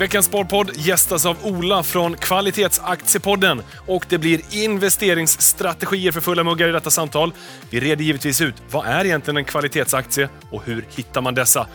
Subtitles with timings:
[0.00, 6.72] Veckans Sparpodd gästas av Ola från Kvalitetsaktiepodden och det blir investeringsstrategier för fulla muggar i
[6.72, 7.32] detta samtal.
[7.70, 11.68] Vi reder givetvis ut vad är egentligen en kvalitetsaktie och hur hittar man dessa?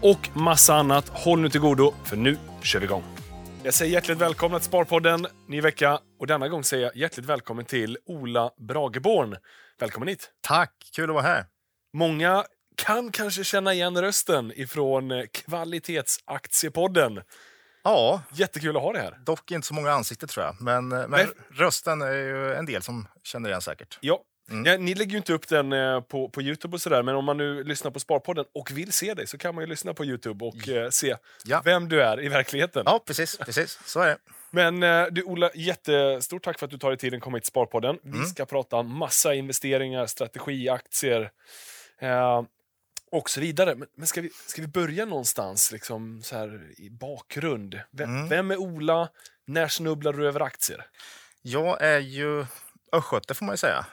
[0.00, 1.08] Och massa annat.
[1.08, 3.02] Håll nu till godo, för nu kör vi igång.
[3.62, 5.98] Jag säger hjärtligt välkomna till Sparpodden, ny vecka.
[6.20, 9.36] Och denna gång säger jag hjärtligt välkommen till Ola Brageborn.
[9.80, 10.30] Välkommen hit!
[10.40, 11.44] Tack, kul att vara här.
[11.94, 12.44] Många
[12.76, 17.20] kan kanske känna igen rösten ifrån Kvalitetsaktiepodden.
[17.84, 19.18] Ja, Jättekul att ha det här.
[19.24, 20.56] dock inte så många ansikten tror jag.
[20.62, 21.26] Men, men Nej.
[21.52, 23.98] rösten är ju en del som känner igen säkert.
[24.00, 24.20] Ja.
[24.50, 24.64] Mm.
[24.72, 27.24] Ja, ni lägger ju inte upp den eh, på, på Youtube och sådär, men om
[27.24, 30.04] man nu lyssnar på Sparpodden och vill se dig så kan man ju lyssna på
[30.04, 31.62] Youtube och eh, se Ja.
[31.64, 32.82] vem du är i verkligheten.
[32.86, 33.78] Ja, precis, precis.
[33.84, 34.16] Så är det.
[34.50, 37.44] Men eh, du Ola, jättestort tack för att du tar dig tiden att komma hit
[37.44, 37.98] till Sparpodden.
[38.04, 38.20] Mm.
[38.20, 41.30] Vi ska prata massa investeringar, strategi, aktier
[42.00, 42.42] eh,
[43.14, 43.74] och så vidare.
[43.74, 47.80] Men, men ska, vi, ska vi börja någonstans liksom, så här, i bakgrund?
[47.90, 48.28] Vem, Mm.
[48.28, 49.08] vem är Ola?
[49.46, 50.86] När snubblade du över aktier?
[51.42, 52.46] Jag är ju
[52.92, 53.86] östgöte får man ju säga.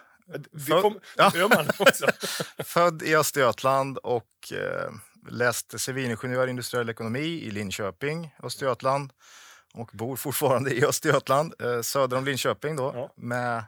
[0.53, 1.29] Född- kom, Ja.
[1.33, 2.07] det gör man också.
[2.63, 4.91] Född i Östergötland och eh,
[5.29, 9.13] läste civilingenjör i industriell ekonomi i Linköping, Östergötland.
[9.73, 13.13] Och bor fortfarande i Östergötland, eh, söder om Linköping då, Ja.
[13.15, 13.63] med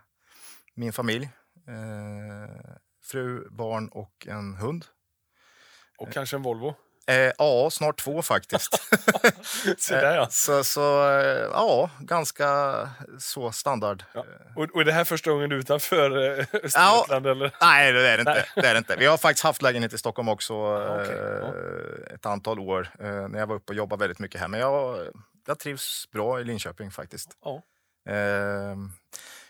[0.75, 1.29] min familj.
[1.67, 2.73] Eh,
[3.03, 4.85] fru, barn och en hund.
[6.03, 6.75] Och kanske en Volvo.
[7.07, 8.73] Eh, ja, snart två faktiskt.
[9.77, 10.27] Så där ja.
[10.31, 12.73] så, så eh, ja, ganska
[13.19, 14.03] så standard.
[14.13, 14.25] ja.
[14.55, 17.27] Och, och är det här första gången du är utanför eh, Östergötland?
[17.27, 17.55] Eller?
[17.61, 18.45] Nej, det är det inte.
[18.55, 18.95] Det är det inte.
[18.95, 21.17] Vi har faktiskt haft lägenhet i Stockholm också okej.
[21.17, 24.47] eh, ett antal år eh, när jag var uppe och jobbade väldigt mycket här.
[24.47, 25.07] Men jag,
[25.47, 27.29] jag trivs bra i Linköping faktiskt.
[27.43, 27.61] Ja.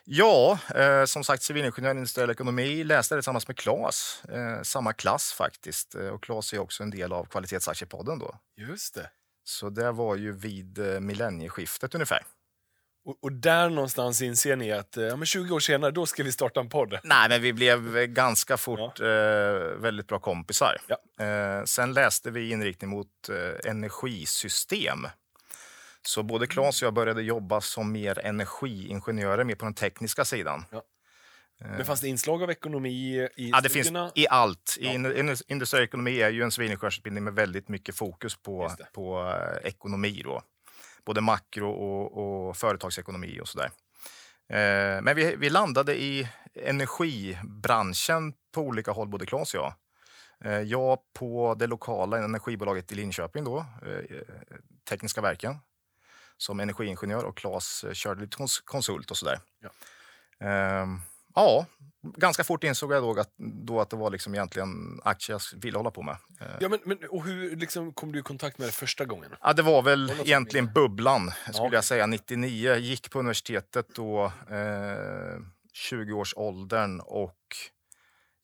[0.06, 2.84] Ja, eh, som sagt civilingenjör i industriell ekonomi.
[2.84, 4.23] Läste det tillsammans med Claes.
[4.30, 5.95] Eh, samma klass faktiskt.
[5.95, 8.36] Eh, Och Claes är också en del av Kvalitetsaktiepodden då.
[8.58, 9.10] Just det.
[9.44, 12.26] Så det var ju vid eh, millennieskiftet ungefär.
[13.06, 16.23] Och, och där någonstans inser ni att eh, ja, men 20 år senare, då ska
[16.23, 17.00] vi starta en podd.
[17.04, 19.08] Nej, men vi blev ganska fort eh,
[19.77, 20.77] väldigt bra kompisar.
[20.88, 21.26] Ja.
[21.26, 25.08] Eh, sen läste vi inriktning mot eh, energisystem.
[26.08, 30.65] Så både Claes och jag började jobba som mer energiingenjörer, mer på den tekniska sidan.
[31.59, 34.77] Men fanns det inslag av ekonomi i Ja, det finns i allt.
[34.80, 34.91] Ja.
[34.91, 39.30] In- in- industriell ekonomi är ju en civilingenjörsutbildning med väldigt mycket fokus på, på
[39.61, 40.21] eh, ekonomi.
[40.25, 40.41] Då.
[41.05, 43.70] Både makro och, och företagsekonomi och sådär.
[44.49, 49.73] Eh, men vi, vi landade i energibranschen på olika håll, både Claes och jag.
[50.45, 54.20] Eh, jag på det lokala energibolaget i Linköping, då, eh,
[54.89, 55.55] Tekniska verken,
[56.43, 59.39] som energiingenjör och Claes eh, körde lite kons- konsult och sådär.
[59.59, 59.70] Ja.
[60.48, 60.99] Ehm,
[61.36, 61.65] ja,
[62.17, 63.33] ganska fort insåg jag då att,
[63.65, 66.17] då att det var liksom egentligen aktier jag ville hålla på med.
[66.42, 69.32] Eh, Ja, men, men, och hur liksom, kom du i kontakt med det första gången?
[69.42, 70.73] Ja, det var väl sig egentligen med.
[70.73, 71.70] bubblan, skulle Ja.
[71.73, 72.08] jag säga.
[72.08, 72.76] 99.
[72.76, 75.39] Gick på universitetet då, eh,
[75.73, 77.37] 20-årsåldern och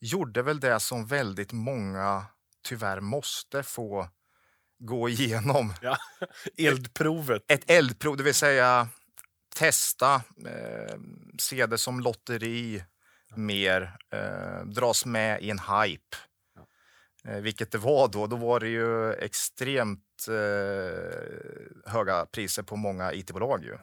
[0.02, 2.26] gjorde väl det som väldigt många
[2.68, 4.08] tyvärr måste få
[4.80, 5.74] gå igenom.
[5.82, 5.98] Ja.
[6.58, 7.44] Eldprovet.
[7.48, 8.88] Ett eldprov, det vill säga
[9.56, 10.16] testa,
[10.48, 10.96] eh,
[11.40, 12.84] se det som lotteri
[13.36, 16.18] mer, eh, dras med i en hype.
[17.26, 18.28] Eh, vilket det var då.
[18.28, 23.64] Då var det ju extremt eh, höga priser på många it-bolag.
[23.64, 23.78] Ju.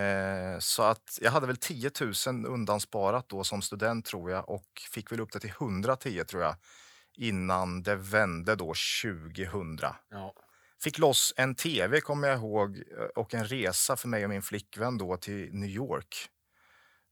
[0.00, 1.90] Eh, så att jag hade väl 10
[2.26, 6.42] 000 undansparat då som student tror jag och fick väl upp det till 110 tror
[6.42, 6.56] jag
[7.16, 9.78] innan det vände då 2000.
[10.10, 10.34] Ja.
[10.82, 14.42] Fick loss en tv kommer jag ihåg eh, och en resa för mig och min
[14.42, 16.28] flickvän då till New York.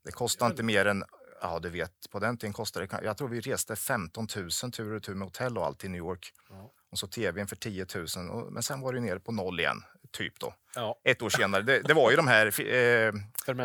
[0.05, 1.05] Det kostade inte mer än,
[1.41, 4.87] ja du vet, på den tiden kostade det, jag tror vi reste 15 000 tur
[4.87, 6.33] och retur med hotell och allt till New York.
[6.51, 6.73] Ja.
[6.91, 7.87] Och så tvn för 10
[8.17, 10.55] 000, och, men sen var det nere på noll igen, typ då.
[10.75, 11.00] ja.
[11.05, 11.62] Ett år senare.
[11.62, 13.12] Det, det var ju de här, eh,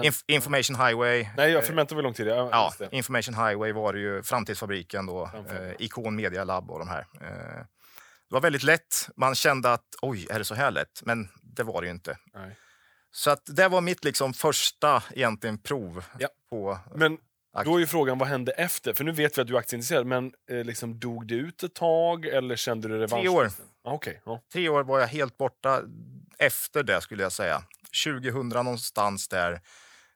[0.03, 1.28] inf, Information Highway.
[1.38, 2.28] Nej, jag eh, fermentar var lång tid.
[2.28, 2.74] Ja.
[2.91, 7.06] Information Highway var det ju, Framtidsfabriken då, eh, Ikon Media Lab och de här.
[7.22, 7.66] Eh,
[8.30, 9.09] det var väldigt lätt.
[9.16, 11.02] Man kände att oj, är det så här lätt?
[11.06, 12.17] Men det var det ju inte.
[12.34, 12.58] Nej.
[13.11, 16.28] Så att det var mitt liksom första egentligen prov Ja.
[16.49, 16.79] på...
[16.96, 17.17] Men
[17.64, 18.94] då är ju frågan, vad hände efter?
[18.94, 21.74] För nu vet vi att du är aktieintresserad, men eh, liksom, dog det ut ett
[21.76, 23.24] tag eller kände du revansch?
[23.24, 23.50] Tre år.
[23.84, 24.42] Ah, Okej, ja.
[24.54, 25.82] Tre år var jag helt borta
[26.38, 27.64] efter det skulle jag säga.
[28.06, 29.62] 2000 någonstans där,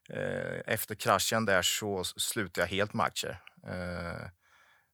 [0.10, 3.40] eh, efter kraschen där så slutade jag helt med aktier.
[3.68, 4.28] Eh,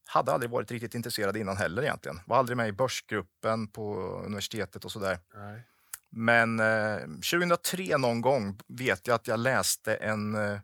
[0.08, 2.20] hade aldrig varit riktigt intresserad innan heller egentligen.
[2.26, 3.96] Var aldrig med i börsgruppen på
[4.26, 5.20] universitetet och sådär.
[5.36, 5.62] Nej.
[6.10, 7.00] Men eh,
[7.32, 10.60] 2003 någon gång vet jag att jag läste en, eh,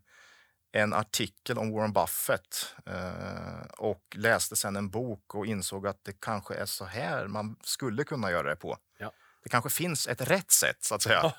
[0.75, 6.19] en artikel om Warren Buffett eh, och läste sen en bok och insåg att det
[6.19, 8.77] kanske är så här man skulle kunna göra det på.
[8.97, 9.11] Ja.
[9.43, 11.33] det kanske finns ett rätt sätt, så att säga.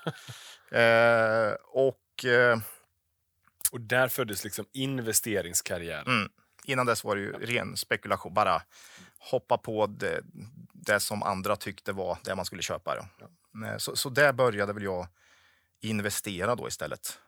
[0.71, 2.59] eh, och eh,
[3.71, 6.07] Och där föddes liksom investeringskarriären.
[6.07, 6.29] mm,
[6.65, 8.33] innan dess var det ju ren spekulation.
[8.33, 8.61] Bara
[9.19, 10.21] hoppa på det,
[10.73, 12.95] det som andra tyckte var det man skulle köpa.
[12.95, 13.25] Då.
[13.67, 15.07] Eh, Så, så där började väl jag
[15.81, 17.19] investera då istället.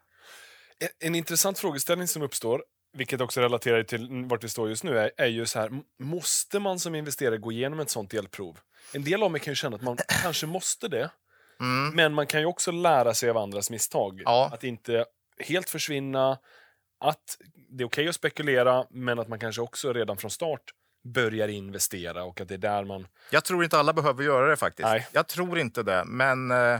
[0.79, 2.63] En, en intressant frågeställning som uppstår,
[2.97, 6.59] vilket också relaterar till vart vi står just nu, är, är ju så här, måste
[6.59, 8.59] man som investerare gå igenom ett sånt delprov?
[8.94, 11.09] En del av mig kan ju känna att man kanske måste det,
[11.59, 11.95] Mm.
[11.95, 14.21] men man kan ju också lära sig av andras misstag.
[14.25, 14.50] Ja.
[14.53, 15.06] Att inte
[15.39, 16.38] helt försvinna,
[17.00, 17.38] att
[17.69, 20.62] det är okej att spekulera, men att man kanske också redan från start
[21.13, 23.07] börjar investera och att det är där man...
[23.31, 24.88] Jag tror inte alla behöver göra det faktiskt.
[24.88, 25.07] Nej.
[25.12, 26.80] Jag tror inte det, men eh,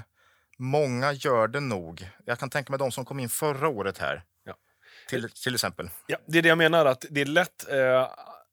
[0.58, 2.10] många gör det nog.
[2.26, 4.24] Jag kan tänka mig de som kom in förra året här.
[4.44, 4.54] Ja.
[5.10, 5.90] Till, till exempel.
[6.08, 7.70] Ja, det är det jag menar, att det är lätt...
[7.72, 8.10] Eh,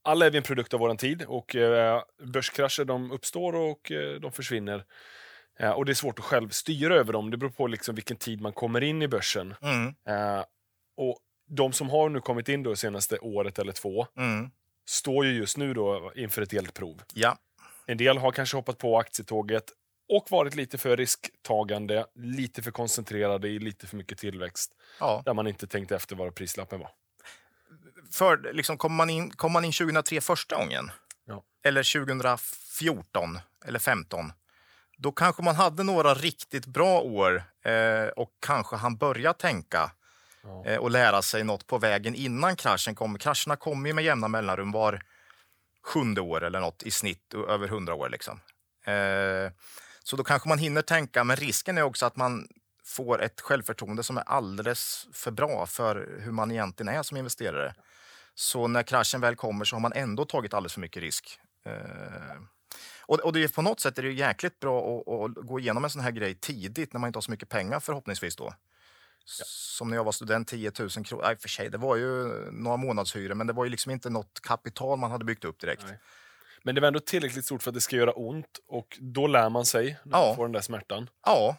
[0.06, 4.21] alla är vi en produkt av vår tid och eh, börskrascher de uppstår och eh,
[4.21, 4.85] de försvinner.
[5.59, 7.31] Eh, och det är svårt att själv styra över dem.
[7.31, 9.55] Det beror på liksom vilken tid man kommer in i börsen.
[9.62, 10.45] Mm, Eh,
[10.97, 11.19] och
[11.49, 14.50] de som har nu kommit in då det senaste året eller två mm,
[14.89, 17.03] står ju just nu då inför ett eldprov.
[17.15, 17.39] ja.
[17.87, 19.65] En del har kanske hoppat på aktietåget
[20.09, 24.73] och varit lite för risktagande, lite för koncentrerade i lite för mycket tillväxt.
[25.01, 25.23] ja.
[25.25, 26.91] Där man inte tänkte efter vad prislappen var.
[28.12, 30.91] För, liksom, kom, man in, kom man in 2003 första gången,
[31.27, 31.43] Ja.
[31.65, 34.33] eller 2014 eller 15
[34.97, 39.91] då kanske man hade några riktigt bra år eh, och kanske han började tänka
[40.43, 40.65] Ja.
[40.67, 43.19] eh, och lära sig något på vägen innan kraschen kom.
[43.19, 45.03] Krascherna kommer ju med jämna mellanrum var
[45.83, 48.09] sjunde år eller något i snitt över hundra år.
[48.09, 48.41] Liksom.
[48.85, 49.53] Eh,
[50.05, 52.49] så då kanske man hinner tänka, men risken är också att man
[52.85, 57.75] får ett självförtroende som är alldeles för bra för hur man egentligen är som investerare.
[58.35, 61.39] Så när kraschen väl kommer så har man ändå tagit alldeles för mycket risk.
[61.67, 61.73] Eh,
[63.06, 65.91] och, det är, på något sätt är det jäkligt bra att, att gå igenom en
[65.91, 68.55] sån här grej tidigt när man inte har så mycket pengar förhoppningsvis då.
[69.25, 71.23] Som när jag var student, 10 000 kronor.
[71.23, 74.41] Nej, för sig, det var ju några månadshyror, men det var ju liksom inte något
[74.43, 75.85] kapital man hade byggt upp direkt.
[75.87, 75.99] Nej.
[76.66, 79.49] Men det var ändå tillräckligt stort för att det ska göra ont och då lär
[79.49, 80.26] man sig när Ja.
[80.26, 81.08] man får den där smärtan.
[81.26, 81.56] Ja,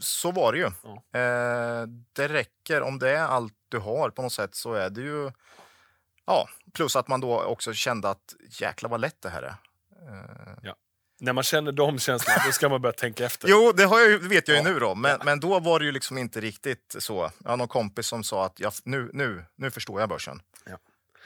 [0.00, 0.70] så var det ju.
[0.82, 1.18] Ja.
[1.20, 5.00] Eh, det räcker, om det är allt du har på något sätt så är det
[5.00, 5.30] ju...
[6.26, 9.56] Ja, plus att man då också kände att jäklar vad lätt det här är.
[10.64, 10.72] Eh,
[11.20, 13.48] När man känner de känslorna, då ska man börja tänka efter.
[13.48, 14.68] Jo, det, har jag, vet jag ju Ja.
[14.72, 17.30] nu då, men, men då var det ju liksom inte riktigt så.
[17.44, 20.42] Jag har någon kompis som sa att jag, nu, nu, nu förstår jag börsen.
[20.66, 20.78] Ja.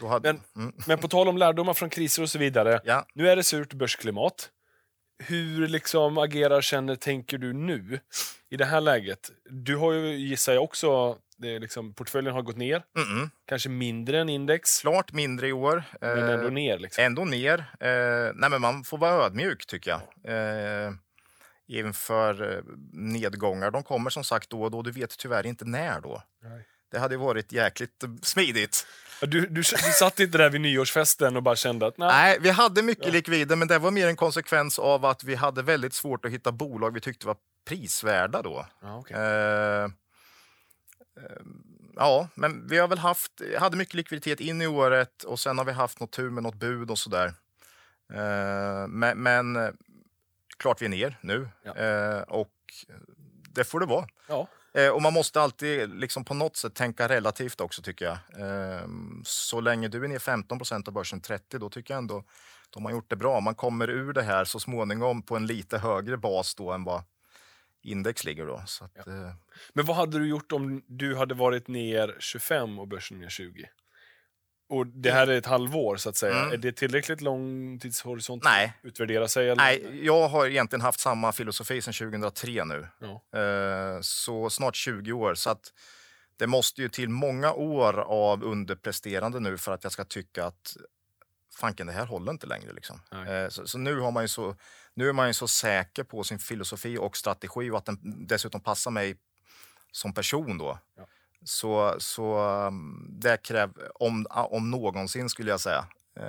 [0.07, 2.81] Hade, Men- mm, Men på tal om lärdomar från kriser och så vidare.
[2.85, 3.07] ja.
[3.15, 4.51] Nu är det surt börsklimat.
[5.25, 8.01] Hur liksom agerar, känner, tänker du nu
[8.51, 9.31] i det här läget?
[9.51, 12.83] Du har ju, gissar jag också, det liksom, portföljen har gått ner.
[12.97, 13.31] Mm.
[13.47, 15.83] Kanske mindre än index, Klart mindre i år.
[16.01, 16.79] men Eh, ändå ner.
[16.79, 17.05] Liksom.
[17.05, 17.59] Ändå ner.
[17.81, 20.01] Eh, nej, men man får vara ödmjuk, tycker jag.
[20.87, 20.93] Eh,
[21.69, 22.63] inför eh,
[22.93, 23.71] nedgångar.
[23.71, 24.83] De kommer som sagt då och då.
[24.83, 26.23] Du vet tyvärr inte när då.
[26.43, 26.67] Nej.
[26.91, 28.87] Det hade varit jäkligt smidigt.
[29.21, 29.63] Ja, Du, du, du
[29.99, 33.57] satt inte där vid nyårsfesten och bara kände att nej, Nej, vi hade mycket likvider,
[33.57, 36.95] men det var mer en konsekvens av att vi hade väldigt svårt att hitta bolag
[36.95, 37.37] vi tyckte var
[37.69, 38.67] prisvärda då.
[38.83, 39.17] ja, okej.
[39.17, 39.91] Eh, eh,
[41.97, 45.65] ja, men vi har väl haft, hade mycket likviditet in i året och sen har
[45.65, 47.27] vi haft något tur med något bud och sådär.
[48.15, 49.71] Eh, men, men eh,
[50.59, 51.75] klart vi är ner nu Ja.
[51.77, 52.53] eh, och
[53.55, 54.07] det får det vara.
[54.29, 54.49] ja.
[54.73, 58.19] Eh, och man måste alltid liksom på något sätt tänka relativt också tycker jag.
[58.41, 58.89] Eh,
[59.25, 62.25] så länge du är ner 15% av börsen 30 då tycker jag ändå
[62.71, 63.41] de har gjort det bra.
[63.41, 67.03] Man kommer ur det här så småningom på en lite högre bas då än vad
[67.83, 68.57] index ligger då.
[68.57, 69.33] Att, eh,
[69.73, 73.71] Men vad hade du gjort om du hade varit ner 25 och börsen ner 20?
[74.69, 76.39] Och det här är ett halvår, så att säga.
[76.39, 76.53] Mm.
[76.53, 78.73] Är det tillräckligt lång tidshorisont Nej.
[78.79, 79.45] att utvärdera sig?
[79.45, 79.63] Eller?
[79.63, 82.87] Nej, jag har egentligen haft samma filosofi sedan 2003 nu.
[82.99, 83.39] Ja.
[83.41, 85.35] Eh, så snart 20 år.
[85.35, 85.73] Så att
[86.37, 90.77] det måste ju till många år av underpresterande nu för att jag ska tycka att
[91.61, 92.73] fanken, det här håller inte längre.
[92.73, 93.01] Liksom.
[93.13, 94.57] Eh, så, så nu, har man ju så
[94.95, 98.61] nu är man ju så säker på sin filosofi och strategi och att den dessutom
[98.61, 99.17] passar mig
[99.93, 100.79] som person då.
[100.97, 101.07] Ja.
[101.45, 105.85] Så, så um, det kräv, om, om någonsin skulle jag säga.
[106.21, 106.25] Eh,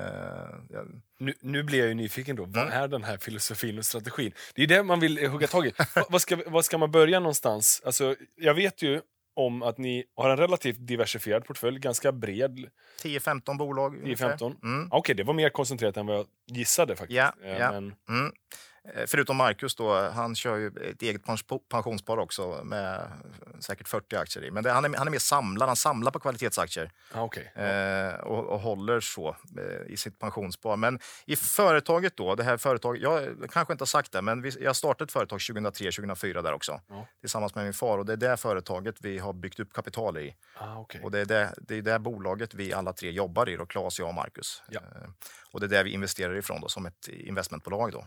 [0.70, 2.46] jag- Nu, nu blir jag ju nyfiken då.
[2.46, 2.74] Vad Mm.
[2.84, 4.32] är den här filosofin och strategin?
[4.56, 5.74] Det är det man vill hugga tag i.
[5.96, 7.82] Va- vad, ska, vad ska man börja någonstans?
[7.86, 9.01] Alltså, jag vet ju
[9.36, 12.70] om att ni har en relativt diversifierad portfölj, ganska bred.
[13.04, 13.96] 10-15 bolag.
[14.04, 14.38] ungefär.
[14.38, 14.56] 10-15?
[14.63, 14.88] Mm.
[14.92, 17.20] Okej, det var mer koncentrerat än vad jag gissade faktiskt.
[17.44, 17.72] Eh, ja.
[17.72, 18.32] Men, Mm.
[18.83, 23.12] Eh, Förutom Marcus då, han kör ju ett eget pens- pensionsspar också med
[23.59, 24.51] säkert 40 aktier i.
[24.51, 27.51] Men det, han, är, han är mer samlare, han samlar på kvalitetsaktier Ah, okej.
[27.55, 30.77] eh, och, och håller så eh, i sitt pensionsspar.
[30.77, 34.50] Men i företaget då, det här företaget, jag kanske inte har sagt det, men vi,
[34.59, 37.07] jag startade ett företag 2003-2004 där också Ja.
[37.21, 40.36] tillsammans med min far och det är det företaget vi har byggt upp kapital i.
[40.57, 41.01] Ah, okej.
[41.03, 44.00] Och det är det, det är det bolaget vi alla tre jobbar i, då, Claes,
[44.00, 44.63] jag och Marcus.
[44.69, 44.79] Ja.
[44.79, 45.09] Eh,
[45.51, 47.91] och det är det vi investerar ifrån då, som ett investmentbolag.
[47.91, 48.05] Då.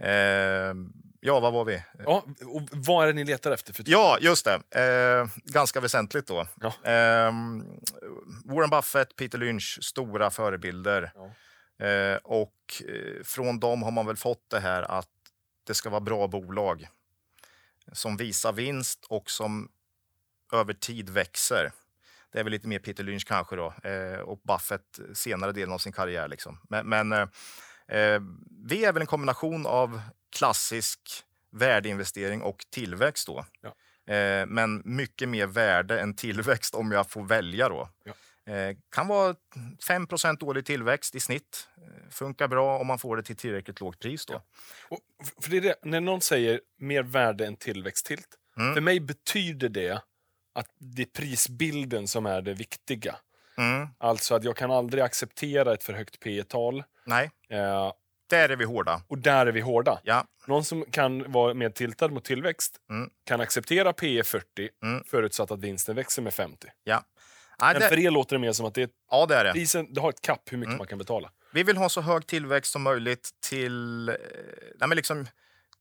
[0.00, 0.06] Ja.
[0.06, 0.74] Eh,
[1.20, 1.82] ja, vad var vi?
[1.98, 3.72] Ja, och vad är det ni letar efter?
[3.72, 4.80] För Ja, just det.
[4.80, 6.46] Eh, ganska väsentligt då.
[6.60, 6.90] Ja.
[6.90, 7.32] Eh,
[8.44, 11.12] Warren Buffett, Peter Lynch, stora förebilder.
[11.14, 11.30] Ja.
[12.22, 15.08] Och eh, från dem har man väl fått det här att
[15.66, 16.88] det ska vara bra bolag
[17.92, 19.68] som visar vinst och som
[20.52, 21.72] över tid växer.
[22.32, 25.78] Det är väl lite mer Peter Lynch kanske då, eh, och Buffett senare delen av
[25.78, 26.28] sin karriär.
[26.28, 26.60] Liksom.
[26.68, 27.26] Men, men eh,
[28.68, 30.00] vi är väl en kombination av
[30.36, 31.00] klassisk
[31.52, 33.44] värdeinvestering och tillväxt då.
[33.60, 33.68] Ja.
[34.14, 37.88] Eh, men mycket mer värde än tillväxt om jag får välja då.
[38.04, 38.12] Ja.
[38.52, 39.34] Eh, kan vara
[39.88, 41.68] 5% årlig tillväxt i snitt.
[41.76, 44.42] Eh, funkar bra om man får det till tillräckligt lågt pris då.
[44.88, 44.98] Och,
[45.42, 48.74] för det det, när någon säger mer värde än tillväxttilt, Mm.
[48.74, 50.02] för mig betyder det
[50.54, 53.16] att det är prisbilden som är det viktiga.
[53.60, 53.88] Mm.
[53.98, 57.92] Alltså att jag kan aldrig acceptera ett för högt P tal Nej, eh,
[58.30, 59.02] där är vi hårda.
[59.08, 60.00] och där är vi hårda.
[60.04, 60.24] Ja.
[60.46, 63.10] Någon som kan vara mer tiltad mot tillväxt Mm.
[63.26, 64.44] kan acceptera P 40
[64.82, 65.04] Mm.
[65.04, 66.68] förutsatt att vinsten växer med 50.
[66.84, 67.02] Ja.
[67.60, 69.44] Nej, Men det, för er låter det mer som att det är ja, det är
[69.44, 69.52] det.
[69.52, 70.78] prisen, det har ett kapp hur mycket Mm.
[70.78, 71.30] man kan betala.
[71.52, 74.14] Vi vill ha så hög tillväxt som möjligt till, eh,
[74.78, 75.26] nej men liksom,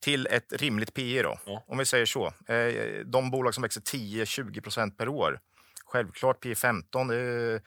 [0.04, 1.22] till ett rimligt PE.
[1.24, 1.40] Då.
[1.46, 1.64] Ja.
[1.68, 2.26] Om vi säger så.
[2.48, 2.74] Eh,
[3.06, 5.40] De bolag som växer 10-20 procent per år.
[5.90, 7.62] Självklart P 15 det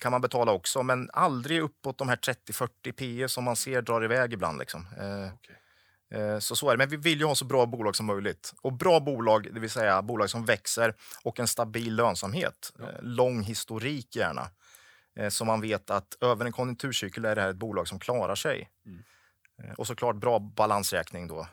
[0.00, 4.04] kan man betala också, men aldrig uppåt de här 30-40 PE som man ser drar
[4.04, 4.58] iväg ibland.
[4.58, 4.86] Liksom.
[4.98, 5.56] Eh, Okej.
[6.20, 6.78] Eh, Så, så är det.
[6.78, 8.54] Men vi vill ju ha så bra bolag som möjligt.
[8.62, 12.72] Och bra bolag, det vill säga bolag som växer och en stabil lönsamhet.
[12.78, 12.84] Ja.
[12.84, 14.50] Eh, Lång historik gärna.
[15.30, 18.70] Så man vet att över en konjunkturcykel är det här ett bolag som klarar sig.
[18.86, 19.74] Mm.
[19.76, 21.46] Och såklart bra balansräkning då.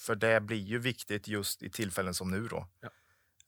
[0.00, 2.66] För det blir ju viktigt just i tillfällen som nu då.
[2.80, 2.88] Ja.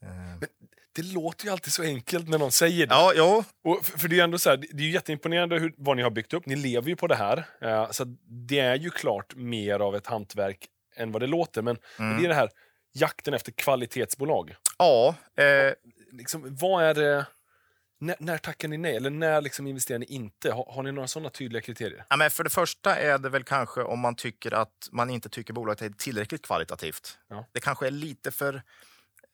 [0.08, 0.48] Eh,
[0.94, 2.94] Det låter ju alltid så enkelt när någon säger det.
[2.94, 3.44] Ja, ja.
[3.64, 6.02] Och för, för det är ändå så här, det är ju jätteimponerande hur, vad ni
[6.02, 6.46] har byggt upp.
[6.46, 7.46] Ni lever ju på det här.
[7.60, 8.04] Eh, så
[8.48, 11.62] det är ju klart mer av ett hantverk än vad det låter.
[11.62, 12.18] Men Mm.
[12.18, 12.50] det är det här
[12.92, 14.54] jakten efter kvalitetsbolag.
[14.78, 15.72] ja eh,
[16.12, 17.26] Liksom, vad är det...
[18.00, 18.96] När, när tackar ni nej?
[18.96, 20.52] Eller när liksom investerar ni inte?
[20.52, 22.04] Har, har ni några sådana tydliga kriterier?
[22.10, 25.28] Ja, men för det första är det väl kanske om man tycker att man inte
[25.28, 27.18] tycker bolaget är tillräckligt kvalitativt.
[27.28, 27.46] Ja.
[27.52, 28.62] Det kanske är lite för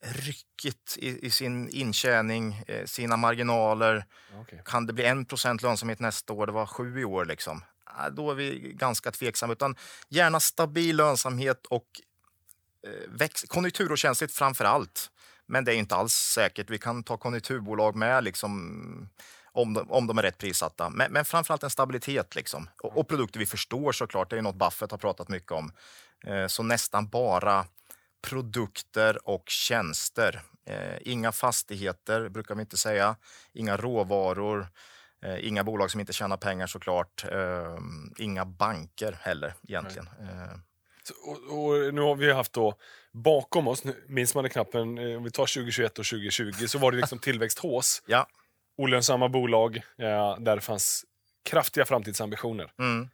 [0.01, 4.05] ryckigt i, i sin intjäning, eh, sina marginaler.
[4.41, 4.59] Okay.
[4.65, 6.45] Kan det bli 1% lönsamhet nästa år?
[6.45, 7.25] Det var 7 i år.
[7.25, 7.63] Liksom.
[7.85, 9.53] Ja, då är vi ganska tveksamma.
[9.53, 9.75] Utan
[10.09, 11.87] gärna stabil lönsamhet och
[12.87, 15.11] eh, väx- konjunkturokänsligt framför allt.
[15.45, 16.69] Men det är inte alls säkert.
[16.69, 19.09] Vi kan ta konjunkturbolag med liksom,
[19.51, 20.89] om, de, om de är rätt prissatta.
[20.89, 22.35] Men, men framförallt en stabilitet.
[22.35, 22.69] Liksom.
[22.83, 24.29] Och, och produkter vi förstår såklart.
[24.29, 25.71] Det är något Buffett har pratat mycket om.
[26.27, 27.65] Eh, så nästan bara
[28.21, 30.41] produkter och tjänster.
[30.65, 33.15] Eh, inga fastigheter, brukar vi inte säga.
[33.53, 34.67] Inga råvaror.
[35.23, 37.25] Eh, inga bolag som inte tjänar pengar såklart.
[37.31, 37.77] Eh,
[38.17, 40.07] inga banker heller egentligen.
[41.03, 42.75] Så, och, och nu har vi haft då
[43.11, 44.87] bakom oss, minns man det knappt, men
[45.17, 48.03] om vi tar 2021 och 2020 så var det liksom tillväxthås.
[48.05, 48.27] ja.
[48.77, 51.05] Olönsamma bolag eh, där det fanns
[51.43, 52.71] kraftiga framtidsambitioner.
[52.79, 53.09] Mm,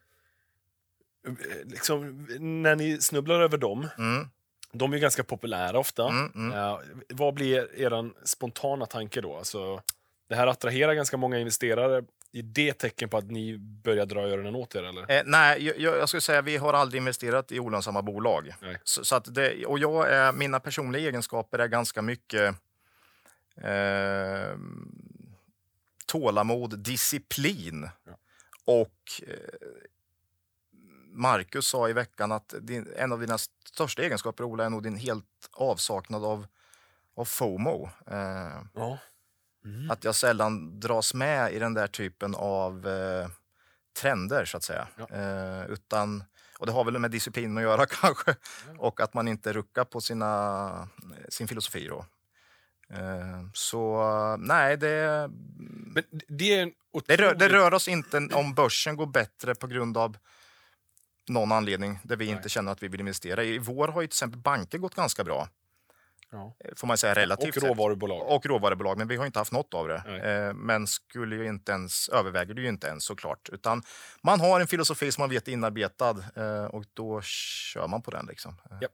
[1.66, 4.30] Liksom, när ni snubblar över dem, mm,
[4.74, 6.10] de är ganska populära ofta.
[6.10, 6.58] mm, mm.
[6.58, 9.38] Eh, vad blir er spontana tanke då?
[9.38, 9.82] Alltså,
[10.30, 12.04] det här attraherar ganska många investerare.
[12.34, 14.84] Är det tecken på att ni börjar dra öronen åt er?
[14.84, 15.12] Eller?
[15.12, 18.54] Eh, nej, jag, jag skulle säga vi har aldrig investerat i olönsamma bolag.
[18.84, 22.56] Så, så att det, och jag är, mina personliga egenskaper är ganska mycket
[23.62, 24.58] eh,
[26.06, 27.90] tålamod, disciplin.
[28.06, 28.18] Ja.
[28.66, 29.34] Och eh,
[31.18, 34.96] Marcus sa i veckan att din, en av dina största egenskaper, Ola, är nog din
[34.98, 36.48] helt avsaknad av,
[37.16, 37.90] av FOMO.
[38.08, 38.98] Eh, Ja.
[39.66, 39.92] Mm.
[39.92, 43.28] att jag sällan dras med i den där typen av eh,
[44.02, 44.88] trender, så att säga.
[44.98, 45.08] Ja.
[45.16, 46.24] Eh, utan,
[46.60, 48.36] och det har väl med disciplin att göra kanske.
[48.78, 50.90] Och att man inte ruckar på sina,
[51.30, 51.88] sin filosofi.
[51.88, 52.06] Då.
[52.90, 54.06] Eh, så
[54.40, 55.30] nej, det,
[56.28, 56.74] det är en
[57.06, 60.18] det, rör, det rör oss inte om börsen går bättre på grund av
[61.28, 62.36] någon anledning där vi Nej.
[62.36, 63.44] inte känner att vi vill investera.
[63.44, 65.48] I vår har ju till exempel banker gått ganska bra.
[66.32, 66.56] Ja.
[66.60, 68.28] eh, får man säga relativt Och råvarubolag.
[68.28, 70.04] Och råvarubolag, men vi har inte haft något av det.
[70.08, 70.20] Nej.
[70.20, 73.50] Eh, men skulle ju inte ens, överväger det ju inte ens såklart.
[73.50, 73.84] Utan
[74.22, 78.12] man har en filosofi som man vet är inarbetad eh, och då kör man på
[78.12, 78.26] den.
[78.26, 78.62] Liksom.
[78.82, 78.88] Ja.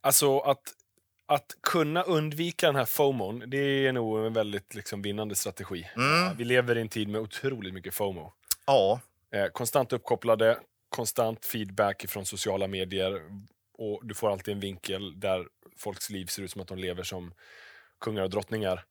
[0.00, 0.62] Alltså att,
[1.26, 5.90] att kunna undvika den här FOMOn, det är nog en väldigt liksom, vinnande strategi.
[5.96, 6.36] Mm.
[6.36, 8.32] Vi lever i en tid med otroligt mycket FOMO.
[8.66, 9.00] Ja,
[9.52, 10.58] konstant uppkopplade,
[10.92, 13.22] konstant feedback från sociala medier
[13.78, 15.46] och du får alltid en vinkel där
[15.76, 17.34] folks liv ser ut som att de lever som
[18.00, 18.84] kungar och drottningar.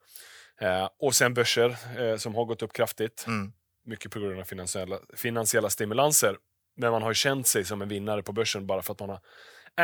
[0.62, 3.54] Eh, och sen börser eh, som har gått upp kraftigt, mm.
[3.86, 6.38] mycket på grund av finansiella, finansiella stimulanser.
[6.76, 9.20] Men man har känt sig som en vinnare på börsen bara för att man har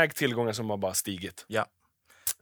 [0.03, 1.45] ägt tillgångar som har bara stigit.
[1.47, 1.65] Ja.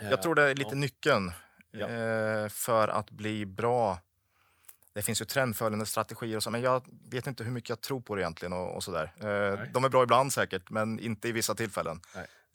[0.01, 0.75] Eh, jag tror det är lite ja.
[0.75, 1.31] nyckeln
[1.71, 1.87] Ja.
[1.87, 3.99] eh, för att bli bra.
[4.95, 8.01] Det finns ju trendföljande strategier och så, men jag vet inte hur mycket jag tror
[8.01, 8.53] på det egentligen.
[8.53, 9.03] Och, och så där.
[9.19, 12.01] Eh, de är bra ibland säkert, men inte i vissa tillfällen.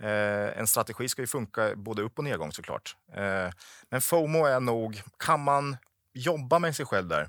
[0.02, 2.97] Eh, en strategi ska ju funka både upp och nedgång såklart.
[3.14, 3.50] Eh,
[3.90, 5.76] men FOMO är nog, kan man
[6.12, 7.23] jobba med sig själv där?
[7.23, 7.28] Eh,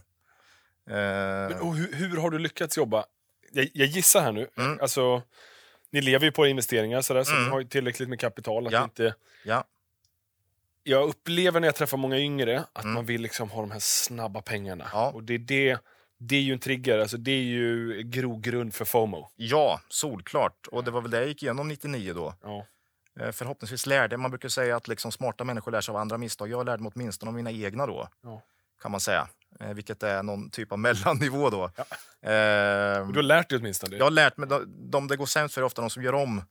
[1.49, 3.05] Men, och hur, hur har du lyckats jobba?
[3.51, 4.47] Jag, jag gissar här nu.
[4.57, 4.79] Mm.
[4.81, 5.21] Alltså,
[5.91, 7.43] ni lever ju på investeringar, sådär, så Mm.
[7.43, 8.67] ni har ju tillräckligt med kapital.
[8.67, 8.83] Att Ja.
[8.83, 9.15] inte,
[9.45, 9.63] ja,
[10.83, 12.93] jag upplever när jag träffar många yngre att Mm.
[12.93, 14.89] man vill liksom ha de här snabba pengarna.
[14.93, 15.11] Ja.
[15.11, 15.77] Och det är, det,
[16.19, 19.29] det är ju en trigger, alltså, det är ju grogrund för FOMO.
[19.35, 20.67] ja, solklart.
[20.71, 22.33] Och det var väl det jag gick igenom 99 då.
[22.43, 22.65] Ja.
[23.19, 26.49] Eh, Förhoppningsvis lärde man brukar säga att liksom smarta människor lär sig av andra misstag.
[26.49, 28.41] Jag lärde mig åtminstone av mina egna då, Ja.
[28.81, 29.27] kan man säga.
[29.59, 31.71] Eh, vilket är någon typ av mellannivå då.
[31.77, 31.83] Ja.
[32.29, 33.97] Eh, Du har lärt dig åtminstone.
[33.97, 36.13] jag har lärt mig, de, de det går sämst för är ofta de som gör
[36.13, 36.41] om.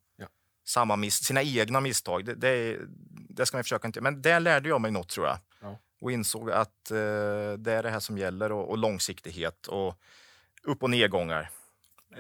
[0.64, 2.25] Samma miss, sina egna misstag.
[2.25, 2.79] Det, det,
[3.29, 5.38] det ska man försöka inte Men där lärde jag mig något tror jag.
[5.61, 5.79] Ja.
[6.00, 6.97] Och insåg att eh,
[7.59, 10.00] det är det här som gäller och, och långsiktighet och
[10.62, 11.50] upp och nedgångar.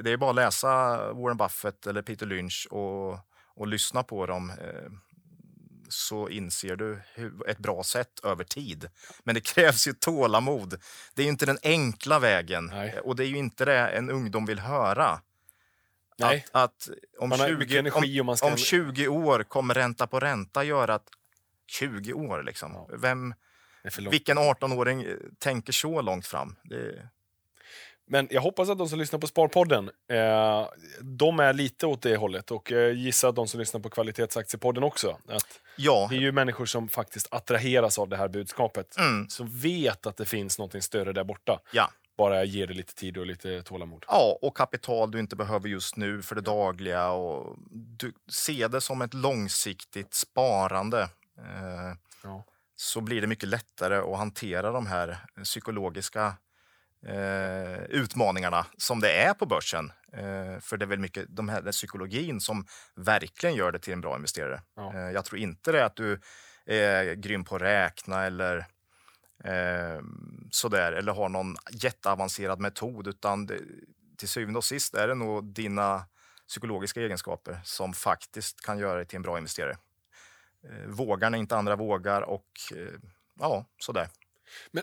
[0.02, 3.18] Det är bara att läsa Warren Buffett eller Peter Lynch och,
[3.54, 4.90] och lyssna på dem eh,
[5.88, 8.88] så inser du hur, ett bra sätt över tid.
[9.24, 10.80] Men det krävs ju tålamod.
[11.14, 13.00] Det är inte den enkla vägen Nej.
[13.00, 15.20] och det är ju inte det en ungdom vill höra.
[16.20, 16.44] Nej.
[16.52, 19.74] Att, att om, Man har 20, mycket energi om, man ska- om 20 år kommer
[19.74, 21.08] ränta på ränta göra att
[21.66, 22.72] 20 år liksom.
[22.72, 22.88] Ja.
[22.98, 23.34] Vem,
[24.10, 26.56] vilken 18-åring eh, tänker så långt fram?
[26.64, 27.08] Det,
[28.06, 30.68] Men jag hoppas att de som lyssnar på Sparpodden, eh,
[31.00, 32.50] de är lite åt det hållet.
[32.50, 35.18] Och eh, gissar att de som lyssnar på Kvalitetsaktiepodden också.
[35.28, 38.96] Att ja, det är ju människor som faktiskt attraheras av det här budskapet.
[38.98, 41.60] mm, Som vet att det finns något större där borta.
[41.72, 41.90] ja.
[42.20, 44.04] Bara ge det lite tid och lite tålamod.
[44.08, 47.10] Ja, och kapital du inte behöver just nu för det dagliga.
[47.10, 51.02] Och du ser det som ett långsiktigt sparande.
[51.38, 52.44] Eh, Ja.
[52.76, 56.34] så blir det mycket lättare att hantera de här psykologiska
[57.06, 59.92] eh, utmaningarna som det är på börsen.
[60.12, 63.92] Eh, för det är väl mycket de här, den psykologin som verkligen gör det till
[63.92, 64.62] en bra investerare.
[64.76, 64.94] Ja.
[64.94, 66.20] Eh, jag tror inte det är att du
[66.66, 68.66] är grym på att räkna eller
[69.44, 70.00] eh,
[70.50, 73.58] sådär, eller har någon jätteavancerad metod, utan det,
[74.18, 76.04] till syvende och sist är det nog dina
[76.48, 79.76] psykologiska egenskaper som faktiskt kan göra dig till en bra investerare.
[80.68, 83.00] Eh, vågar när inte andra vågar och eh,
[83.40, 84.08] ja, sådär.
[84.70, 84.82] Men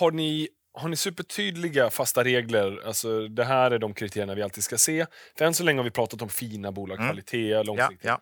[0.00, 2.82] har ni, har ni supertydliga fasta regler?
[2.86, 5.06] Alltså, det här är de kriterierna vi alltid ska se.
[5.38, 7.08] För än så länge har vi pratat om fina bolag, Mm.
[7.08, 8.04] kvalitet, Ja, långsiktighet.
[8.04, 8.20] ja.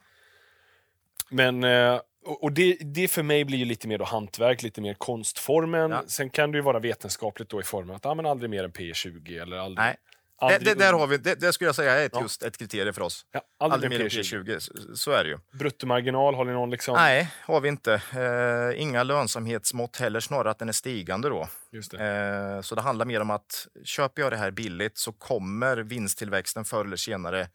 [1.28, 4.94] Men, eh, och det, det för mig blir ju lite mer då hantverk, lite mer
[4.94, 5.90] konstformen.
[5.90, 6.02] Ja.
[6.06, 8.72] Sen kan det ju vara vetenskapligt då i formen att ah, men aldrig mer än
[8.72, 9.84] P20 eller aldrig...
[9.84, 9.96] Nej,
[10.40, 12.22] det, aldrig det, där har vi, det, det skulle jag säga är ett, Ja.
[12.22, 13.26] just ett kriterium för oss.
[13.32, 14.44] Ja, aldrig, Aldrig mer än än P20.
[14.44, 15.38] P20, så, så är det ju.
[15.52, 16.94] Bruttomarginal, har ni någon liksom?
[16.94, 17.92] Nej, har vi inte.
[17.94, 21.48] Eh, inga lönsamhetsmått heller, snarare att den är stigande då.
[21.90, 22.56] Det.
[22.56, 26.64] Eh, så det handlar mer om att köper jag det här billigt så kommer vinsttillväxten
[26.64, 27.48] förr eller senare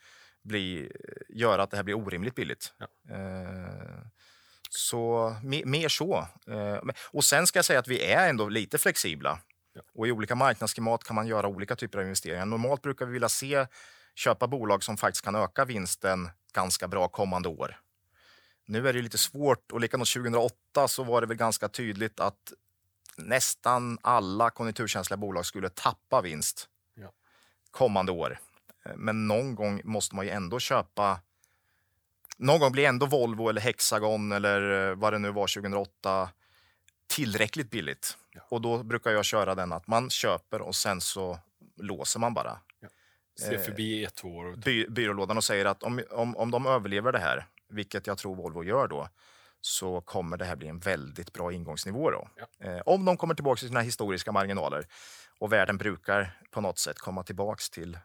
[0.43, 0.91] bli,
[1.29, 2.73] göra att det här blir orimligt billigt.
[2.77, 3.15] Ja.
[3.15, 4.07] Eh,
[4.69, 6.27] så me, mer så.
[6.47, 6.79] Eh,
[7.11, 9.39] och sen ska jag säga att vi är ändå lite flexibla.
[9.73, 9.81] Ja.
[9.93, 12.45] Och i olika marknadsklimat kan man göra olika typer av investeringar.
[12.45, 13.65] Normalt brukar vi vilja se
[14.15, 17.79] köpa bolag som faktiskt kan öka vinsten ganska bra kommande år.
[18.65, 22.53] Nu är det lite svårt och likadant 2008 så var det väl ganska tydligt att
[23.17, 27.11] nästan alla konjunkturkänsliga bolag skulle tappa vinst Ja.
[27.71, 28.39] kommande år.
[28.85, 31.19] Eh, Men någon gång måste man ju ändå köpa
[32.37, 36.29] någon gång blir ändå Volvo eller Hexagon eller eh, vad det nu var 2008
[37.07, 38.17] tillräckligt billigt.
[38.31, 38.41] Ja.
[38.49, 41.39] Och då brukar jag köra den att man köper och sen så
[41.77, 42.59] låser man bara
[43.39, 44.45] Se eh, förbi ett år.
[44.45, 48.17] och- by, byrålådan och säger att om, om, om de överlever det här, vilket jag
[48.17, 49.09] tror Volvo gör då,
[49.61, 52.11] så kommer det här bli en väldigt bra ingångsnivå.
[52.11, 52.29] Då.
[52.59, 52.67] Ja.
[52.67, 54.87] Eh, om de kommer tillbaka till sina historiska marginaler.
[55.39, 57.99] Och världen brukar på något sätt komma tillbaka till eh,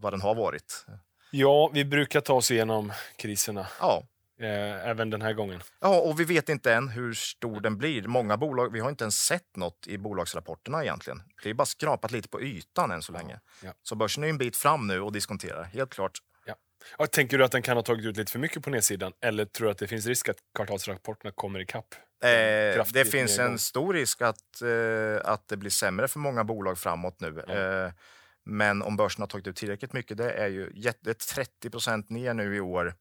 [0.00, 0.86] vad den har varit.
[1.30, 3.66] Ja, vi brukar ta oss igenom kriserna.
[3.80, 4.02] Ja,
[4.40, 5.60] eh, även den här gången.
[5.80, 8.02] Ja, och vi vet inte än hur stor den blir.
[8.02, 11.22] Många bolag, vi har inte ens sett något i bolagsrapporterna egentligen.
[11.42, 13.40] Det är bara skrapat lite på ytan än så länge.
[13.62, 13.72] ja.
[13.82, 16.18] Så börsen är en bit fram nu och diskonterar, helt klart.
[16.98, 19.12] Ja, tänker du att den kan ha tagit ut lite för mycket på nedsidan?
[19.20, 21.94] Eller tror du att det finns risk att kvartalsrapporterna kommer ikapp?
[22.24, 23.52] Eh, det finns nedgång.
[23.52, 27.44] en stor risk att, eh, att det blir sämre för många bolag framåt nu.
[27.46, 27.54] Ja.
[27.54, 27.92] Eh,
[28.48, 32.04] men om börsen har tagit ut tillräckligt mycket, det är ju jätte, det är 30%
[32.08, 32.94] ner nu i år.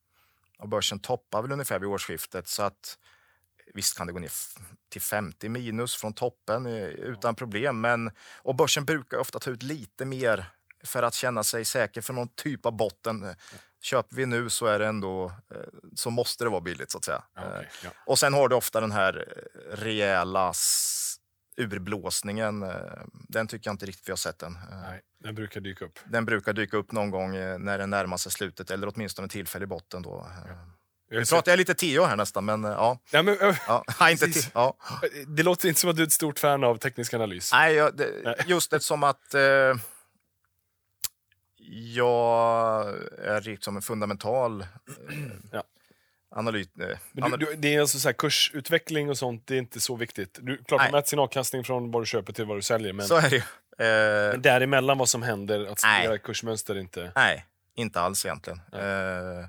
[0.60, 2.48] Och börsen toppar väl ungefär vid årsskiftet.
[2.48, 2.98] Så att
[3.74, 4.32] visst kan det gå ner
[4.90, 7.82] till 50 minus från toppen eh, utan problem.
[7.82, 10.46] Men, och börsen brukar ofta ta ut lite mer
[10.84, 13.36] för att känna sig säker för någon typ av botten.
[13.82, 15.58] Köper vi nu så är det ändå, eh,
[15.96, 17.24] så måste det vara billigt så att säga.
[17.36, 17.90] Ja, Eh, ja.
[18.06, 20.54] och sen har du ofta den här rejäla
[21.58, 22.64] urblåsningen.
[22.64, 22.70] eh,
[23.12, 24.56] Den tycker jag inte riktigt vi har sett än.
[24.56, 26.00] Eh, Nej, den brukar dyka upp.
[26.06, 29.68] Den brukar dyka upp någon gång eh, när den närmar sig slutet eller åtminstone tillfällig
[29.68, 30.02] botten.
[30.02, 30.20] Då.
[30.20, 30.52] Eh,
[31.10, 33.00] Jag Nu pratar jag lite tio här nästan, men ja.
[33.14, 33.84] Nej, men, ö, ja.
[34.00, 34.78] Nej, inte ja.
[35.28, 37.52] det låter inte som att du är ett stort fan av teknisk analys.
[37.54, 39.42] Nej, jag, det, just eftersom att eh,
[41.96, 42.88] jag
[43.18, 44.68] är liksom en fundamental eh,
[45.52, 45.64] Ja.
[46.36, 46.80] Analyt...
[46.80, 49.96] Eh, du, du, det är alltså så här, kursutveckling och sånt, det är inte så
[49.96, 50.40] viktigt.
[50.42, 50.88] Du, klart, Nej.
[50.92, 53.30] de mäter sin avkastning från vad du köper till vad du säljer, men, så är
[53.30, 53.42] det ju.
[53.78, 56.02] Eh, men däremellan vad som händer, att Nej.
[56.02, 57.12] studera kursmönster, inte...
[57.16, 57.46] Nej,
[57.76, 58.62] inte alls egentligen.
[58.74, 59.48] Eh,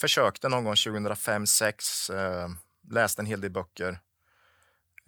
[0.00, 2.48] försökte någon gång 2005-2006, eh,
[2.90, 3.98] läste en hel del böcker.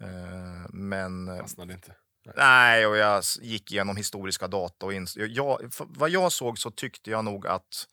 [0.01, 1.95] Eh, men fastnade inte.
[2.35, 7.11] nej, och jag gick igenom historiska data och ins- jag, vad jag såg så tyckte
[7.11, 7.87] jag nog att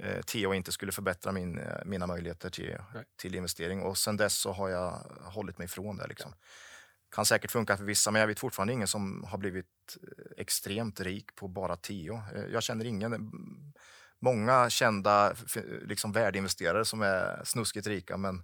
[0.00, 3.04] eh, TO inte skulle förbättra min, eh, mina möjligheter till, Nej.
[3.16, 3.82] till investering.
[3.82, 4.90] Och sen dess så har jag
[5.22, 6.06] hållit mig ifrån det.
[6.06, 6.34] Liksom.
[7.10, 11.00] Kan säkert funka för vissa, men jag vet fortfarande ingen som har blivit eh, extremt
[11.00, 12.14] rik på bara TO.
[12.34, 13.12] Eh, Jag känner ingen.
[13.12, 13.72] mm,
[14.20, 15.34] Många kända
[15.82, 18.42] liksom, värdeinvesterare som är snuskigt rika, men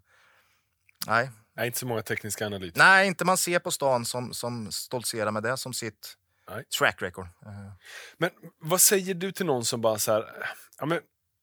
[1.06, 1.30] nej.
[1.56, 2.78] Nej, inte så många tekniska analytiker.
[2.78, 6.16] Nej, inte man ser på stan som, som stoltserar med det som sitt
[6.50, 6.64] Nej.
[6.78, 7.26] track record.
[8.18, 10.46] Men vad säger du till någon som bara så här,
[10.78, 11.00] ja, men,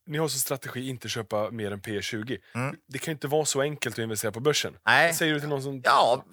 [0.07, 2.37] ni har som strategi inte köpa mer än P20.
[2.55, 2.75] Mm.
[2.87, 4.77] Det kan ju inte vara så enkelt att investera på börsen.
[4.85, 5.13] Nej.
[5.13, 5.81] Säger du till någon som...
[5.83, 6.25] Ja,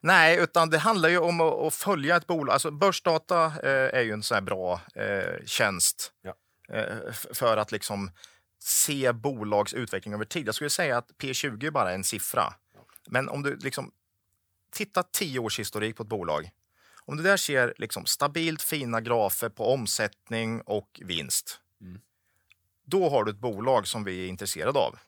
[0.00, 2.52] nej, utan det handlar ju om att, följa ett bolag.
[2.52, 6.34] Alltså, börsdata eh, är ju en sån här bra eh, tjänst Ja.
[6.76, 8.10] eh, för att liksom
[8.58, 10.48] se bolags utveckling över tid.
[10.48, 12.54] Jag skulle säga att P20 är bara en siffra.
[13.06, 13.92] Men om du liksom
[14.72, 16.50] tittar tio års historik på ett bolag.
[17.04, 21.60] Om du där ser liksom stabilt fina grafer på omsättning och vinst.
[21.80, 22.00] Mm.
[22.90, 24.98] Då har du ett bolag som vi är intresserade av.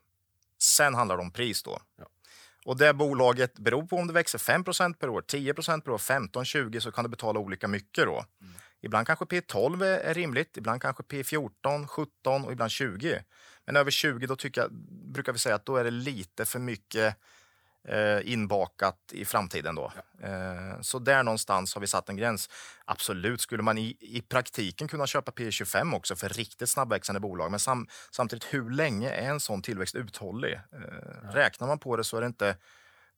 [0.58, 1.78] Sen handlar det om pris då.
[1.98, 2.06] Ja.
[2.64, 6.44] Och det bolaget beror på om det växer 5% per år, 10% per år, 15,
[6.44, 8.24] 20 så kan du betala olika mycket då.
[8.80, 13.22] Ibland kanske P12 är, rimligt, ibland kanske P14, 17 och ibland 20.
[13.64, 14.72] Men över 20 då tycker jag,
[15.12, 17.16] brukar vi säga att då är det lite för mycket
[18.24, 19.74] inbakat i framtiden.
[19.74, 19.92] Då.
[20.22, 22.50] Eh, så där någonstans har vi satt en gräns.
[22.84, 27.50] Absolut skulle man i, i praktiken kunna köpa P25 också för riktigt snabbväxande bolag.
[27.50, 30.52] Men sam, samtidigt, hur länge är en sån tillväxt uthållig?
[30.52, 32.56] Eh, Räknar man på det så är det inte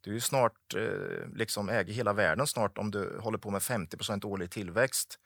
[0.00, 4.24] du är snart, eh, liksom äger hela världen snart om du håller på med 50%
[4.24, 5.18] årlig tillväxt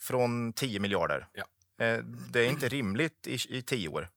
[0.00, 1.28] från 10 miljarder.
[1.32, 1.44] Ja.
[1.84, 1.98] Eh,
[2.32, 4.08] det är inte rimligt i, i 10 år.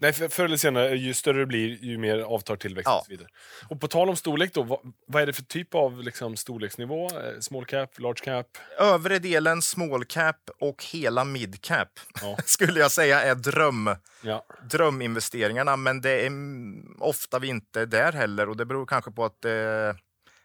[0.00, 2.92] Nej, för, förr eller senare, ju större det blir, ju mer avtar tillväxten.
[2.92, 2.98] Ja.
[2.98, 3.28] Och, så vidare.
[3.68, 7.06] och på tal om storlek, då, vad, vad är det för typ av liksom, storleksnivå?
[7.06, 8.46] Eh, Small cap, large cap?
[8.78, 11.88] Övre delen small cap och hela mid cap
[12.22, 12.36] Ja.
[12.44, 13.90] skulle jag säga är dröm,
[14.22, 14.46] Ja.
[14.70, 15.76] dröminvesteringarna.
[15.76, 19.24] Men det är mm, ofta vi inte är där heller och det beror kanske på
[19.24, 19.94] att det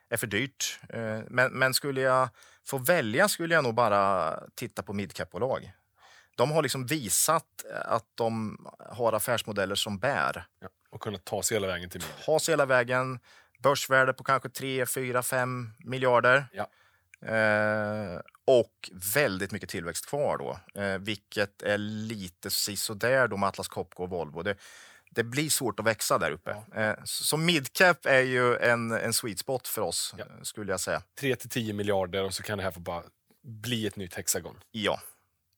[0.10, 0.80] är för dyrt.
[0.90, 2.30] Eh, Men, men skulle jag
[2.66, 5.72] få välja skulle jag nog bara titta på mid cap-bolag.
[6.36, 7.46] De har liksom visat
[7.86, 8.58] att de
[8.90, 10.46] har affärsmodeller som bär.
[10.60, 10.68] Ja.
[10.90, 12.18] Och kunna ta sig hela vägen till midjan.
[12.26, 13.20] Ha sig hela vägen.
[13.60, 16.46] Börsvärde på kanske 3, 4, 5 miljarder.
[16.54, 16.68] Ja.
[17.28, 23.68] Eh, och väldigt mycket tillväxt kvar då, eh, vilket är lite sisådär då med Atlas
[23.68, 24.42] Copco och Volvo.
[24.42, 24.56] Det,
[25.10, 26.56] det blir svårt att växa där uppe.
[26.76, 30.26] Eh, så så midcap är ju en, en sweet spot för oss, Ja.
[30.26, 31.02] eh, skulle jag säga.
[31.20, 33.04] 3 till 10 miljarder och så kan det här få bara
[33.44, 34.60] bli ett nytt hexagon.
[34.72, 35.00] Ja,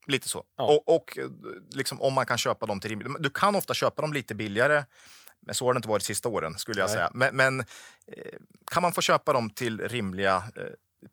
[0.08, 0.44] lite så.
[0.58, 0.64] Ja.
[0.64, 1.26] Och, och eh,
[1.72, 3.12] liksom, om man kan köpa dem till rimligt...
[3.20, 4.84] Du kan ofta köpa dem lite billigare,
[5.40, 6.58] men så har det inte varit de sista åren.
[6.58, 6.96] skulle jag Nej.
[6.96, 7.12] säga.
[7.14, 8.34] Men, men eh,
[8.72, 10.64] kan man få köpa dem till rimliga eh,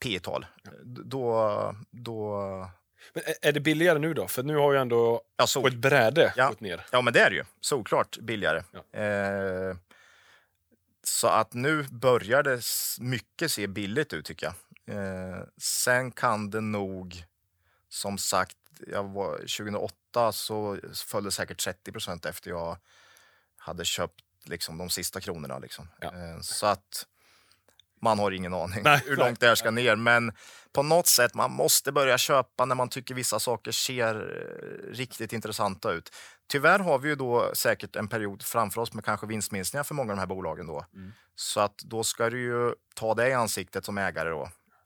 [0.01, 0.47] P tal
[0.85, 1.75] då...
[1.91, 2.37] då
[3.15, 4.29] Men är- det billigare nu då?
[4.29, 6.49] För nu har ju ändå ja, så, på ett bräde Ja.
[6.49, 6.87] gått ner.
[6.91, 7.45] ja, men det är det ju.
[7.61, 8.63] Såklart billigare.
[8.73, 9.01] Ja.
[9.01, 9.77] Eh,
[11.05, 12.61] så att nu börjar det
[13.01, 14.55] mycket se billigt ut, tycker jag.
[14.97, 17.25] Eh, sen kan det nog,
[17.89, 22.77] som sagt, jag var, 2008 så föll det säkert 30% efter jag
[23.57, 25.59] hade köpt liksom, de sista kronorna.
[25.59, 25.89] Liksom.
[26.01, 26.09] Ja.
[26.09, 27.07] Eh, så att
[28.01, 29.97] man har ingen aning Nej, hur långt det här ska ner.
[29.97, 30.33] Men
[30.73, 35.33] på något sätt, man måste börja köpa när man tycker vissa saker ser eh, riktigt
[35.33, 36.11] intressanta ut.
[36.47, 40.13] Tyvärr har vi ju då säkert en period framför oss med kanske vinstminskningar för många
[40.13, 40.67] av de här bolagen.
[40.67, 40.85] Då.
[40.95, 41.13] Mm.
[41.35, 44.31] Så att då ska du ju ta det i ansiktet som ägare.
[44.31, 44.43] Då.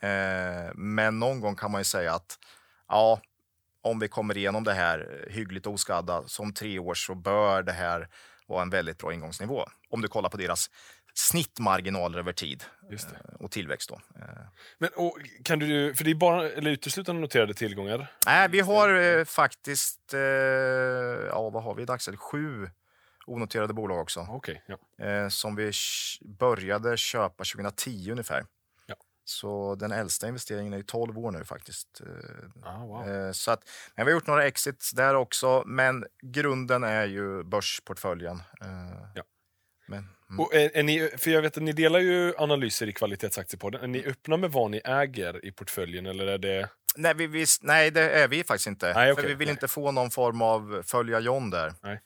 [0.08, 2.38] Eh, men någon gång kan man ju säga att
[2.88, 3.20] ja,
[3.86, 8.08] om vi kommer igenom det här hyggligt oskadda som tre år så bör det här
[8.46, 9.66] vara en väldigt bra ingångsnivå.
[9.90, 10.70] Om du kollar på deras
[11.14, 13.88] snittmarginaler över tid eh, och tillväxt.
[13.88, 13.94] Då.
[13.94, 14.24] Eh,
[14.78, 18.12] Men, och, kan du, för det är bara eller uteslutande noterade tillgångar.
[18.26, 22.70] Nej, vi har eh, faktiskt, eh, ja vad har vi i dagsläget, sju
[23.26, 24.26] onoterade bolag också.
[24.30, 25.06] Okej, ja.
[25.06, 25.72] Eh, som vi
[26.38, 28.44] började köpa 2010 ungefär.
[29.28, 32.00] Så den äldsta investeringen är ju 12 år nu faktiskt.
[32.00, 33.08] Eh, Ah, wow.
[33.08, 37.42] Eh, Så att, men vi har gjort några exits där också, men grunden är ju
[37.44, 38.36] börsportföljen.
[38.60, 39.22] Eh, Ja.
[39.88, 39.98] Men,
[40.30, 40.40] mm.
[40.40, 43.82] Och är, är ni, för jag vet att ni delar ju analyser i kvalitetsaktiepodden.
[43.82, 46.06] Är ni öppna med vad ni äger i portföljen?
[46.06, 46.68] Eller är det...
[46.96, 48.92] nej, vi, vi, nej, det är vi faktiskt inte.
[48.92, 49.52] Nej, För okej, vi vill nej.
[49.52, 51.74] inte få någon form av följa John där.
[51.82, 52.00] Nej.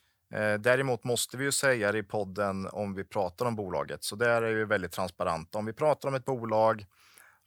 [0.59, 4.05] Däremot måste vi ju säga det i podden om vi pratar om bolaget.
[4.05, 5.59] Så där är vi väldigt transparenta.
[5.59, 6.87] Om vi pratar om ett bolag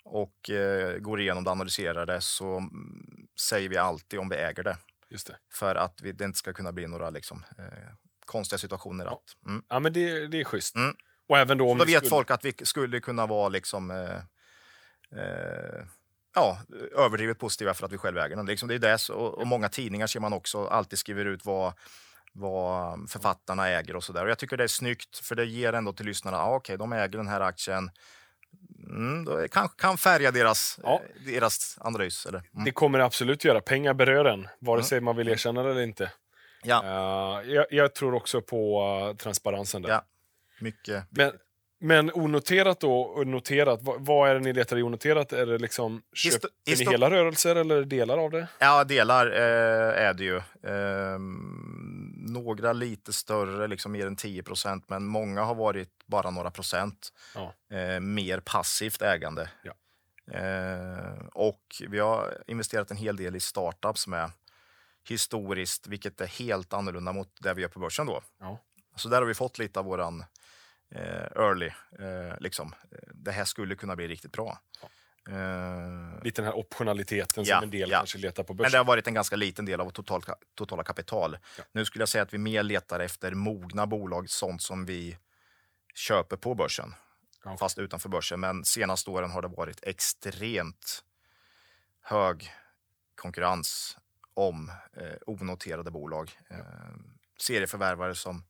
[0.06, 4.36] och eh, går igenom det och analyserar det så mm, säger vi alltid om vi
[4.36, 4.78] äger det.
[5.10, 5.38] Just det.
[5.54, 7.90] För att vi, det inte ska kunna bli några liksom, eh,
[8.26, 9.06] konstiga situationer.
[9.06, 9.12] Ja.
[9.12, 9.64] Att, mm.
[9.70, 10.76] Ja, men det, det är schysst.
[10.76, 10.96] Mm.
[11.30, 14.18] Och även då om Då vet skulle- folk att vi skulle kunna vara liksom, eh,
[15.22, 15.86] eh,
[16.36, 16.58] ja,
[16.98, 18.46] överdrivet positiva för att vi själva äger den.
[18.46, 21.74] Liksom det är det, och, och många tidningar ser man också alltid skriver ut vad,
[22.34, 24.24] vad författarna äger och sådär.
[24.24, 26.94] Och jag tycker det är snyggt för det ger ändå till lyssnarna, ah, okej, de
[26.94, 27.92] äger den här aktien.
[28.90, 31.02] Mm, då kan, kan färga deras, Ja.
[31.26, 32.26] eh, deras analys.
[32.26, 32.42] Eller?
[32.54, 32.66] Mm.
[32.66, 33.62] Det kommer det absolut göra.
[33.62, 36.12] Pengar berör en, vare sig man vill erkänna det eller inte.
[36.64, 39.90] Ja, Eh, jag, jag tror också på eh, transparensen där.
[39.90, 40.04] Ja.
[40.60, 41.04] mycket.
[41.10, 41.32] Men,
[41.80, 45.34] men onoterat då, noterat, vad, vad är det ni letar i onoterat?
[45.34, 48.48] Är det liksom, köper ni hela rörelser eller delar av det?
[48.60, 50.42] Ja, delar eh, är det ju.
[50.68, 51.83] Ehm,
[52.24, 57.14] några lite större, liksom mer än 10 procent, men många har varit bara några procent.
[57.36, 57.54] Ja.
[57.78, 59.50] Eh, mer passivt ägande.
[59.64, 59.74] Ja.
[60.34, 64.32] Eh, och vi har investerat en hel del i startups med
[65.08, 68.22] historiskt, vilket är helt annorlunda mot det vi gör på börsen då.
[68.40, 68.60] Ja.
[68.96, 70.26] Så där har vi fått lite av våran
[70.90, 72.76] eh, early, eh, liksom.
[73.14, 74.60] Det här skulle kunna bli riktigt bra.
[74.82, 74.88] Eh,
[76.24, 77.98] Lite den här optionaliteten Ja, som en del ja.
[77.98, 78.72] kanske letar på men börsen.
[78.72, 80.24] det har varit en ganska liten del av vårt total,
[80.56, 81.38] totala kapital.
[81.58, 81.64] Ja.
[81.72, 85.18] Nu skulle jag säga att vi mer letar efter mogna bolag, sånt som vi
[85.96, 86.96] köper på börsen,
[87.44, 87.58] Ja.
[87.58, 88.40] fast utanför börsen.
[88.40, 91.04] Men senaste åren har det varit extremt
[92.02, 92.52] hög
[93.16, 93.98] konkurrens
[94.34, 96.32] om eh, onoterade bolag.
[96.50, 96.58] Eh,
[97.40, 98.44] serieförvärvare som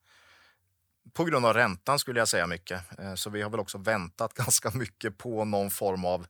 [1.14, 3.00] på grund av räntan skulle jag säga mycket.
[3.00, 6.28] Eh, så vi har väl också väntat ganska mycket på någon form av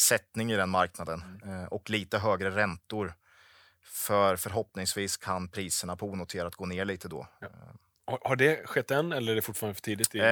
[0.00, 3.14] sättning i den marknaden eh, och lite högre räntor.
[3.82, 7.26] För förhoppningsvis kan priserna på onoterat gå ner lite då.
[8.06, 10.14] Har, har det skett än eller är det fortfarande för tidigt?
[10.14, 10.22] Eh,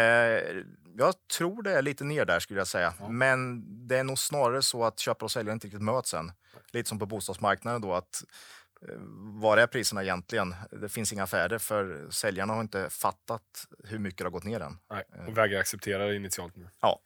[0.97, 2.95] jag tror det är lite ner där skulle jag säga.
[3.01, 3.09] Ja.
[3.09, 6.33] Men det är nog snarare så att köpare och säljare inte riktigt möts än.
[6.73, 8.25] Lite som på bostadsmarknaden då att
[8.83, 8.95] eh,
[9.41, 10.55] var är priserna egentligen?
[10.71, 14.61] Det finns inga affärer för säljarna har inte fattat hur mycket det har gått ner
[14.61, 14.79] än.
[14.91, 16.69] Nej, och vägrar acceptera det initialt nu.
[16.81, 17.01] Ja.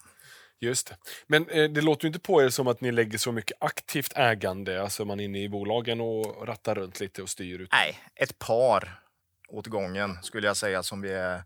[0.63, 0.97] Just det.
[1.27, 4.13] Men eh, det låter ju inte på er som att ni lägger så mycket aktivt
[4.17, 7.61] ägande, alltså man är inne i bolagen och rattar runt lite och styr.
[7.61, 7.69] Ut.
[7.73, 9.01] Nej, ett par
[9.49, 11.43] åt gången skulle jag säga som vi är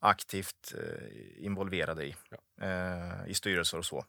[0.00, 2.14] aktivt eh, involverade i.
[2.60, 4.04] Eh, I styrelser och så.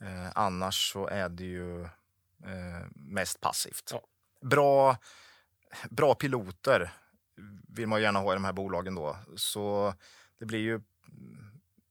[0.00, 3.90] Eh, annars så är det ju eh, mest passivt.
[3.92, 4.02] Ja.
[4.48, 4.96] Bra,
[5.90, 6.92] bra piloter
[7.68, 9.16] vill man gärna ha i de här bolagen då.
[9.36, 9.94] Så
[10.38, 10.80] det blir ju...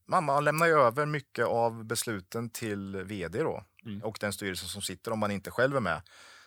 [0.07, 4.03] Man, man lämnar ju över mycket av besluten till vd då Mm.
[4.03, 6.01] och den styrelse som sitter om man inte själv är med.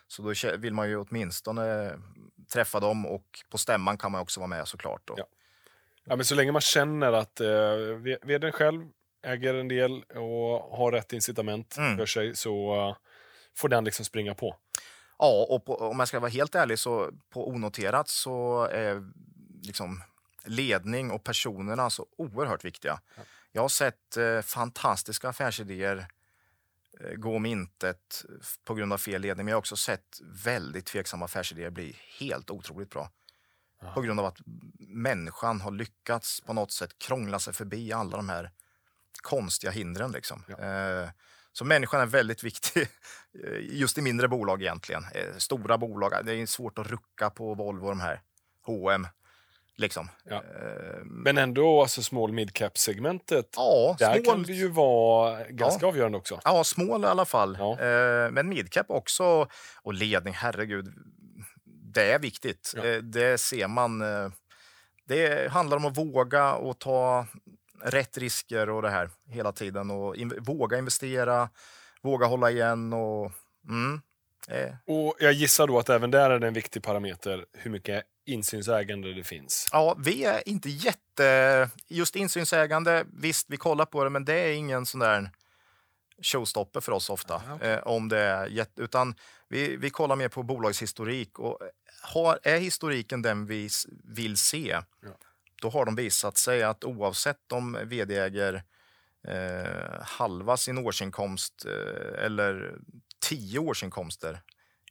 [0.07, 1.95] Så då vill man ju åtminstone
[2.53, 5.03] träffa dem och på stämman kan man också vara med såklart.
[5.05, 5.15] Då.
[5.17, 5.27] Ja.
[6.05, 7.49] Ja, men så länge man känner att eh,
[8.23, 8.89] vdn själv
[9.23, 11.97] äger en del och har rätt incitament Mm.
[11.97, 12.97] för sig så eh,
[13.57, 14.57] får den liksom springa på.
[15.19, 19.11] Ja, och på, om jag ska vara helt ärlig så på onoterat så är
[19.63, 20.03] liksom
[20.45, 23.01] ledning och personerna så oerhört viktiga.
[23.17, 23.23] Ja.
[23.59, 26.07] Jag har sett eh, fantastiska affärsidéer
[27.01, 28.25] eh, gå om intet
[28.65, 32.51] på grund av fel ledning, men jag har också sett väldigt tveksamma affärsidéer bli helt
[32.51, 33.11] otroligt bra.
[33.81, 33.93] Ja.
[33.93, 34.39] På grund av att
[34.79, 38.51] människan har lyckats på något sätt krångla sig förbi alla de här
[39.23, 40.13] konstiga hindren.
[40.13, 40.45] Liksom.
[40.49, 40.59] Ja.
[40.59, 41.09] Eh,
[41.53, 42.83] så människan är väldigt viktig
[43.45, 45.05] eh, just i mindre bolag egentligen.
[45.15, 48.21] Eh, Stora bolag, det är svårt att rucka på Volvo, de här
[48.63, 49.07] H&M
[49.79, 50.09] Liksom.
[50.25, 50.37] Ja.
[50.37, 56.19] Eh, Men ändå, alltså small midcap-segmentet, ja, där small, kan det ju vara ganska avgörande
[56.19, 56.41] också.
[56.45, 57.57] ja, small i alla fall.
[57.61, 57.81] Ja.
[57.81, 59.49] Eh, men midcap också.
[59.83, 60.89] Och ledning, herregud.
[61.95, 62.73] Det är viktigt.
[62.77, 62.83] Ja.
[63.03, 64.03] Det ser man.
[64.03, 64.31] Eh,
[65.09, 67.27] det handlar om att våga och ta
[67.83, 69.91] rätt risker och det här hela tiden.
[69.91, 71.49] Och in, våga investera,
[72.03, 73.33] våga hålla igen och...
[73.69, 74.01] Mm,
[74.49, 78.05] eh, Och jag gissar då att även där är det en viktig parameter hur mycket
[78.29, 79.69] insynsägande det finns.
[79.73, 81.71] Ja, vi är inte jätte...
[81.89, 85.31] Just insynsägande, visst, vi kollar på det, men det är ingen sån där
[86.23, 87.35] showstopper för oss ofta.
[87.35, 87.71] Ah, okej.
[87.73, 89.15] eh, om det är jätte, utan
[89.49, 91.39] vi, vi kollar mer på bolagshistorik.
[91.39, 91.59] Och
[92.03, 93.69] har, är historiken den vi
[94.05, 95.09] vill se, Ja.
[95.63, 98.63] då har de visat sig att oavsett om vd äger
[99.29, 102.75] eh, halva sin årsinkomst eh, eller
[103.21, 104.41] tio årsinkomster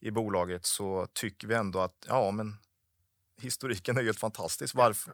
[0.01, 2.57] i bolaget så tycker vi ändå att ja, men
[3.41, 4.75] historiken är helt fantastisk.
[4.75, 5.13] Varför?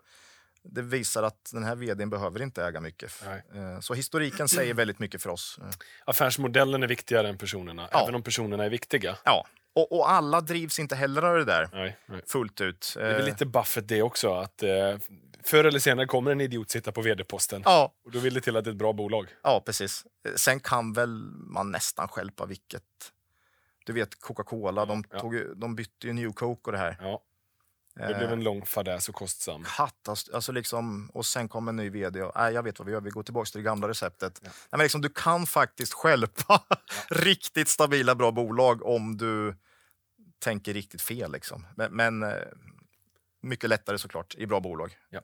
[0.65, 3.11] Det visar att den här vdn behöver inte äga mycket.
[3.25, 3.43] Nej.
[3.55, 5.59] Eh, Så historiken säger väldigt mycket för oss.
[5.61, 5.69] Eh,
[6.05, 8.03] Affärsmodellen är viktigare än personerna, Ja.
[8.03, 9.17] även om personerna är viktiga.
[9.25, 12.21] Ja, och, och alla drivs inte heller av det där Nej, nej.
[12.27, 12.93] fullt ut.
[12.95, 14.97] Det är väl Eh, lite Buffett det också, att eh,
[15.43, 17.61] förr eller senare kommer en idiot sitta på vd-posten.
[17.65, 19.27] Ja, Och då vill det till att det är ett bra bolag.
[19.43, 20.05] ja, precis.
[20.35, 22.83] Sen kan väl man nästan stjälpa vilket...
[23.85, 25.19] Du vet Coca-Cola, de, Ja.
[25.19, 26.97] tog, ju- de bytte ju New Coke och det här.
[27.01, 27.21] Ja,
[27.95, 29.63] det Eh, blev en lång fadäs och kostsam.
[29.63, 32.91] Katast- alltså liksom, och sen kom en ny vd och nej, jag vet vad vi
[32.93, 34.39] gör, vi går tillbaka till det gamla receptet.
[34.43, 34.49] Ja.
[34.49, 36.63] Nej, men liksom, du kan faktiskt stjälpa
[37.09, 39.55] riktigt stabila, bra bolag om du
[40.39, 41.31] tänker riktigt fel.
[41.31, 41.67] Liksom.
[41.75, 42.29] Men, men eh,
[43.41, 44.97] mycket lättare såklart i bra bolag.
[45.09, 45.19] Ja.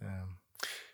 [0.00, 0.26] Eh, eh,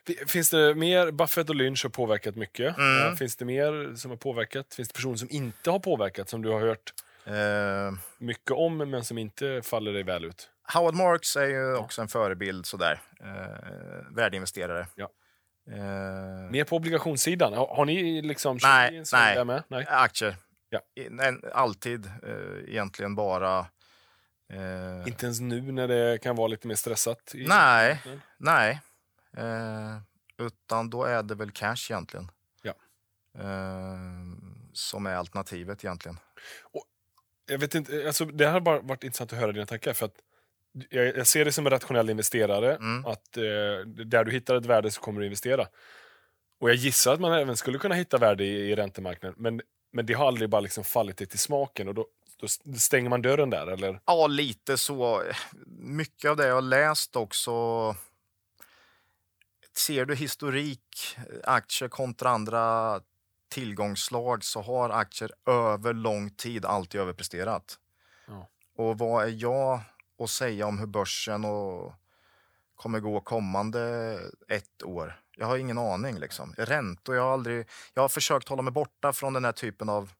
[0.06, 1.10] Fi- Finns det mer?
[1.10, 2.78] Buffett och Lynch har påverkat mycket.
[2.78, 3.06] Mm.
[3.08, 4.74] Eh, Finns det mer som har påverkat?
[4.74, 6.92] Finns det personer som inte har påverkat, som du har hört
[7.24, 10.50] eh, mycket om, men som inte faller dig väl ut?
[10.72, 13.00] Howard Marks är ju också en förebild sådär.
[13.20, 14.86] Eh, värdeinvesterare.
[14.94, 15.08] Ja.
[15.70, 17.52] Eh, Mer på obligationssidan?
[17.54, 19.34] Har, har ni liksom Nej, en nej.
[19.34, 19.62] där med?
[19.68, 19.86] Nej.
[19.88, 20.36] aktier.
[20.68, 20.80] Ja.
[21.52, 23.58] Alltid eh, egentligen bara...
[24.52, 27.34] Eh, Inte ens nu när det kan vara lite mer stressat?
[27.34, 28.02] i- Nej,
[28.38, 28.80] nej.
[29.36, 29.98] Eh,
[30.38, 32.30] utan då är det väl cash egentligen.
[32.62, 32.74] Ja.
[33.38, 33.98] Eh,
[34.72, 36.18] som är alternativet egentligen.
[37.46, 39.92] Jag vet inte, alltså, det här har bara varit intressant att höra dina tankar.
[39.92, 40.14] För att
[40.90, 42.74] jag, ser dig som en rationell investerare.
[42.74, 43.06] Mm.
[43.06, 43.42] Att eh,
[43.86, 45.66] där du hittar ett värde så kommer du investera.
[46.60, 49.36] Och jag gissar att man även skulle kunna hitta värde i, i räntemarknaden.
[49.38, 49.60] Men,
[49.92, 51.88] men det har aldrig bara liksom fallit dig till smaken.
[51.88, 52.06] Och då,
[52.38, 54.00] då stänger man dörren där, eller?
[54.04, 55.22] Ja, lite så.
[55.78, 57.52] Mycket av det jag har läst också.
[59.76, 63.00] Ser du historik, aktier kontra andra
[63.48, 67.78] tillgångsslag så har aktier över lång tid alltid överpresterat.
[68.26, 68.48] Ja.
[68.76, 69.80] Och vad är jag
[70.18, 71.92] att säga om hur börsen och
[72.76, 75.20] kommer gå kommande ett år?
[75.36, 76.18] Jag har ingen aning.
[76.18, 76.54] Liksom.
[76.56, 77.68] Räntor, jag har aldrig...
[77.94, 80.12] Jag har försökt hålla mig borta från den här typen av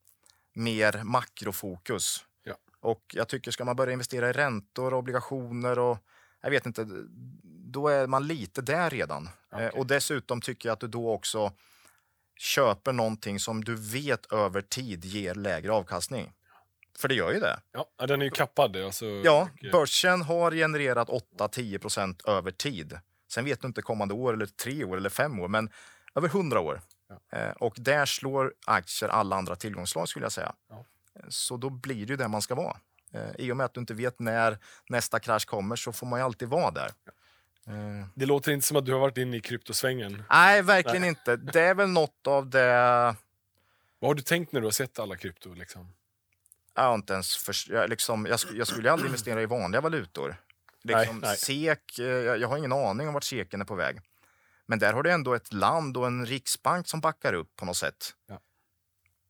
[0.53, 2.25] mer makrofokus.
[2.43, 2.55] Ja.
[2.81, 5.99] Och jag tycker, ska man börja investera i räntor och obligationer och
[6.43, 6.87] jag vet inte,
[7.45, 9.29] då är man lite där redan.
[9.57, 11.53] Eh, och dessutom tycker jag att du då också
[12.37, 16.33] köper någonting som du vet över tid ger lägre avkastning.
[16.99, 17.61] För det gör ju det.
[17.73, 18.77] Ja, ja, den är ju kappad.
[18.77, 22.99] Alltså, Ja, mycket- börsen har genererat 8-10 procent över tid.
[23.29, 25.71] Sen vet du inte kommande år, eller tre år eller fem år, men
[26.15, 26.81] över 100 år.
[27.31, 27.39] Ja.
[27.39, 30.55] Eh, och där slår aktier alla andra tillgångsslag skulle jag säga.
[30.71, 30.85] Ja.
[31.17, 32.77] Eh, Så då blir det ju där man ska vara.
[33.13, 36.19] Eh, I och med att du inte vet när nästa krasch kommer så får man
[36.19, 36.91] ju alltid vara där.
[37.67, 40.23] Eh, Det låter inte som att du har varit inne i kryptosvängen.
[40.31, 41.37] nej, verkligen inte.
[41.37, 43.15] Det är väl något av det...
[43.99, 45.55] Vad har du tänkt när du har sett alla krypto?
[45.55, 45.93] Liksom?
[46.75, 50.37] Jag har inte ens förs- jag, liksom, jag, jag skulle aldrig investera i vanliga valutor.
[50.83, 51.37] Liksom, Nej, nej.
[51.37, 54.01] SEK, eh, jag, jag har ingen aning om vart SEKen är på väg.
[54.67, 57.77] Men där har du ändå ett land och en riksbank som backar upp på något
[57.77, 58.15] sätt.
[58.27, 58.41] Ja.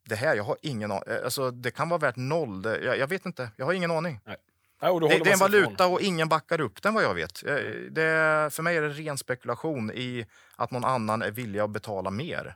[0.05, 1.03] Det här, jag har ingen aning.
[1.23, 2.61] Alltså, det kan vara värt noll.
[2.61, 3.49] Det, jag, jag vet inte.
[3.55, 4.19] Jag har ingen aning.
[4.25, 4.37] Nej,
[4.81, 7.43] då Det, det är en valuta och ingen backar upp den vad jag vet.
[7.43, 7.55] Eh,
[7.91, 12.09] Det, för mig är det ren spekulation i att någon annan är villig att betala
[12.09, 12.55] mer.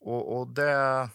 [0.00, 1.08] Och, och det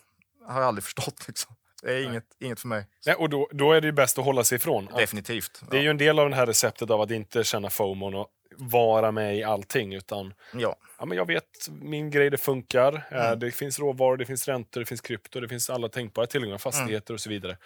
[0.46, 1.28] har jag aldrig förstått.
[1.28, 1.56] Liksom.
[1.82, 2.86] Det är inget, inget för mig.
[3.06, 4.90] Nej, och då, då är det ju bäst att hålla sig ifrån.
[4.98, 5.62] Definitivt.
[5.72, 8.28] Det är ju en del av det här receptet av att inte känna FOMO och
[8.58, 9.94] vara med i allting.
[9.94, 10.76] Utan ja.
[11.00, 12.94] ja, men jag vet, min grej det funkar.
[13.12, 13.40] Eh, Mm.
[13.40, 17.14] Det finns råvaror, det finns räntor, det finns krypto, det finns alla tänkbara tillgångar, fastigheter
[17.14, 17.58] och så vidare.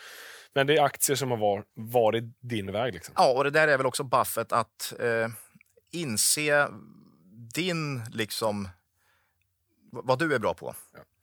[0.54, 2.94] Men det är aktier som har var, varit din väg.
[2.94, 3.14] Liksom.
[3.18, 5.28] Ja, och det där är väl också Buffett att eh,
[5.92, 6.68] inse
[7.54, 8.70] din, liksom,
[9.92, 10.76] vad du är bra på.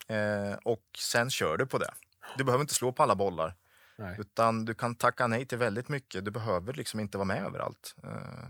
[0.09, 1.91] Eh, och sen kör du på det.
[2.37, 3.55] Du behöver inte slå på alla bollar,
[3.97, 4.17] Nej.
[4.21, 6.25] utan du kan tacka nej till väldigt mycket.
[6.25, 7.95] Du behöver liksom inte vara med överallt.
[8.05, 8.49] Eh,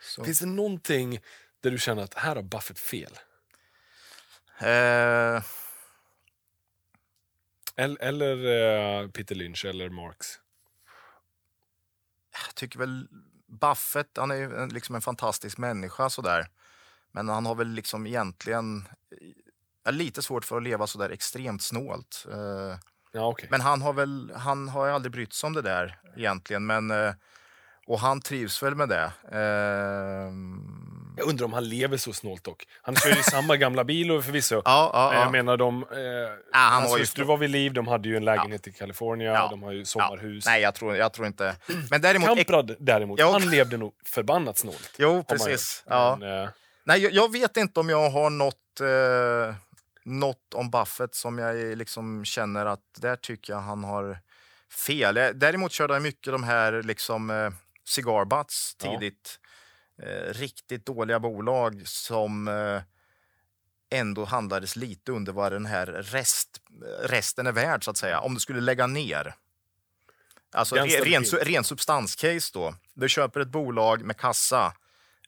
[0.00, 0.24] Så.
[0.24, 1.18] Finns det någonting
[1.60, 3.18] där du känner att här har Buffett fel?
[4.58, 5.42] Eh,
[7.76, 8.36] Eller, eller
[9.02, 10.26] eh, Peter Lynch eller Marx?
[12.46, 13.08] jag tycker väl
[13.46, 16.46] Buffett, han är ju liksom en fantastisk människa sådär.
[17.12, 18.88] Men han har väl liksom egentligen
[19.86, 22.26] eh, lite svårt för att leva sådär extremt snålt.
[22.32, 22.78] Eh,
[23.16, 23.48] Ja, okej.
[23.50, 26.66] Men han har väl han har aldrig brytt sig om det där egentligen.
[26.66, 27.12] Men, eh,
[27.86, 29.12] och han trivs väl med det.
[29.32, 32.64] Ehm, Jag undrar om han lever så snålt dock.
[32.82, 34.54] Han kör ju samma gamla bil förvisso.
[34.64, 35.30] ja, ja, Men jag ja.
[35.30, 35.88] menar, de, eh,
[36.52, 39.32] han hans har ju- hustru var vid liv, de hade ju en lägenhet i Kalifornien,
[39.34, 39.48] Ja.
[39.50, 39.84] de har ju ja.
[39.84, 40.46] sommarhus.
[40.46, 41.56] Nej, jag tror, jag tror inte.
[41.90, 42.28] Men däremot...
[42.28, 43.32] Kamprad däremot, Ja.
[43.32, 44.90] han levde nog förbannat snålt.
[44.98, 45.84] Jo, har precis.
[45.86, 46.16] Ja.
[46.20, 46.48] Men, eh,
[46.86, 49.54] Nej, jag, jag vet inte om jag har något, eh,
[50.04, 54.18] något om Buffett som jag liksom känner att där tycker jag han har
[54.86, 55.16] fel.
[55.16, 57.50] Jag, däremot körde han mycket de här liksom, eh,
[57.84, 58.90] cigar butts Ja.
[58.90, 59.40] tidigt.
[60.02, 62.82] Eh, riktigt dåliga bolag som eh,
[63.90, 66.60] ändå handlades lite under vad den här rest,
[67.02, 68.20] resten är värd, så att säga.
[68.20, 69.34] Om du skulle lägga ner.
[70.52, 72.74] Alltså re, ren, ren substanscase då.
[72.94, 74.72] Du köper ett bolag med kassa,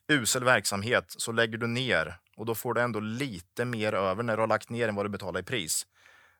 [0.07, 4.37] usel verksamhet, så lägger du ner och då får du ändå lite mer över när
[4.37, 5.87] du har lagt ner än vad du betalar i pris.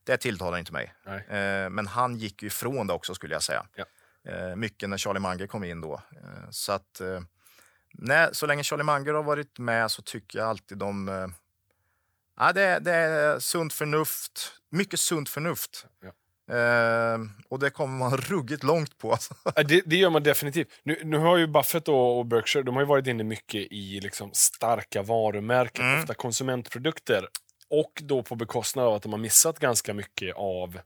[0.03, 0.93] Det tilltalar inte mig.
[1.05, 3.65] Eh, men han gick ju ifrån det också skulle jag säga.
[3.75, 3.85] Ja.
[4.31, 5.93] Eh, mycket när Charlie Munger kom in då.
[5.93, 7.21] Eh, så att eh,
[7.93, 11.09] nej, så länge Charlie Munger har varit med så tycker jag alltid de...
[11.09, 11.27] Eh,
[12.37, 14.53] ja, det, det är sunt förnuft.
[14.69, 15.87] Mycket sunt förnuft.
[16.01, 16.11] Ja.
[16.49, 17.19] Eh,
[17.49, 19.11] och det kommer man ruggigt långt på.
[19.11, 19.33] Alltså.
[19.65, 20.67] Det, det gör man definitivt.
[20.83, 23.99] Nu, nu har ju Buffett och, och Berkshire de har ju varit inne mycket i
[23.99, 25.99] liksom starka varumärken, Mm.
[25.99, 27.27] ofta konsumentprodukter.
[27.69, 30.79] Och då på bekostnad av att de har missat ganska mycket av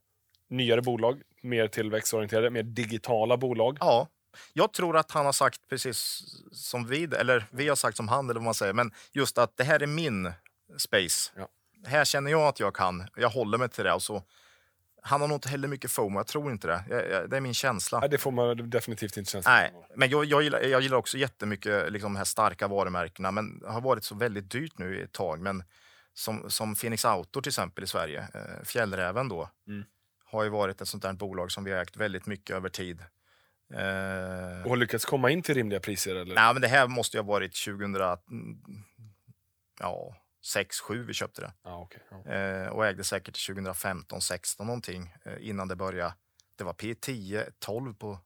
[0.49, 3.77] nyare bolag, mer tillväxtorienterade, mer digitala bolag.
[3.79, 4.07] Ja,
[4.53, 8.25] jag tror att han har sagt precis som vi, eller vi har sagt som han,
[8.25, 10.31] eller vad man säger, men just att det här är min
[10.77, 11.31] space.
[11.35, 11.47] Ja.
[11.85, 13.93] Här känner jag att jag kan, jag håller mig till det.
[13.93, 14.23] Och så,
[15.03, 16.83] han har nog inte heller mycket FOMO, jag tror inte det.
[16.89, 17.99] Jag, jag, det är min känsla.
[17.99, 21.17] Nej, det får man definitivt inte känslan Nej, men jag, jag, gillar, jag gillar också
[21.17, 25.01] jättemycket liksom, de här starka varumärkena, men det har varit så väldigt dyrt nu i
[25.01, 25.39] ett tag.
[25.41, 25.63] Men
[26.13, 29.83] som, som Phoenix Outdoor till exempel i Sverige, eh, Fjällräven då, Mm.
[30.25, 32.99] har ju varit ett sånt där bolag som vi har ägt väldigt mycket över tid.
[33.73, 36.15] Eh, Och har lyckats komma in till rimliga priser?
[36.15, 36.35] Eller?
[36.35, 37.95] Nej, men det här måste ju ha varit 2000,
[39.79, 41.53] ja, 6, 7 vi köpte det.
[41.63, 42.31] Ja, okej, ja.
[42.33, 46.13] Eh, och ägde säkert 2015, 16 någonting eh, innan det började.
[46.55, 48.19] Det var P10, 12 på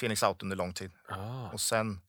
[0.00, 0.90] Phoenix Out under lång tid.
[1.08, 1.48] Ah.
[1.52, 2.00] Och sen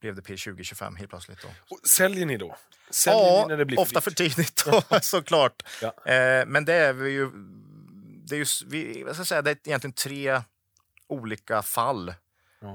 [0.00, 1.42] blev det P20, 25 helt plötsligt.
[1.42, 1.48] Då.
[1.70, 2.56] Och säljer ni då?
[2.90, 5.62] Säljer Ja, ni när det blir ofta för tidigt då, såklart.
[5.82, 6.12] Ja.
[6.12, 7.30] Eh, men det är vi ju...
[8.26, 10.40] Det är, ju, s- vi, jag ska säga, det är egentligen tre
[11.06, 12.14] olika fall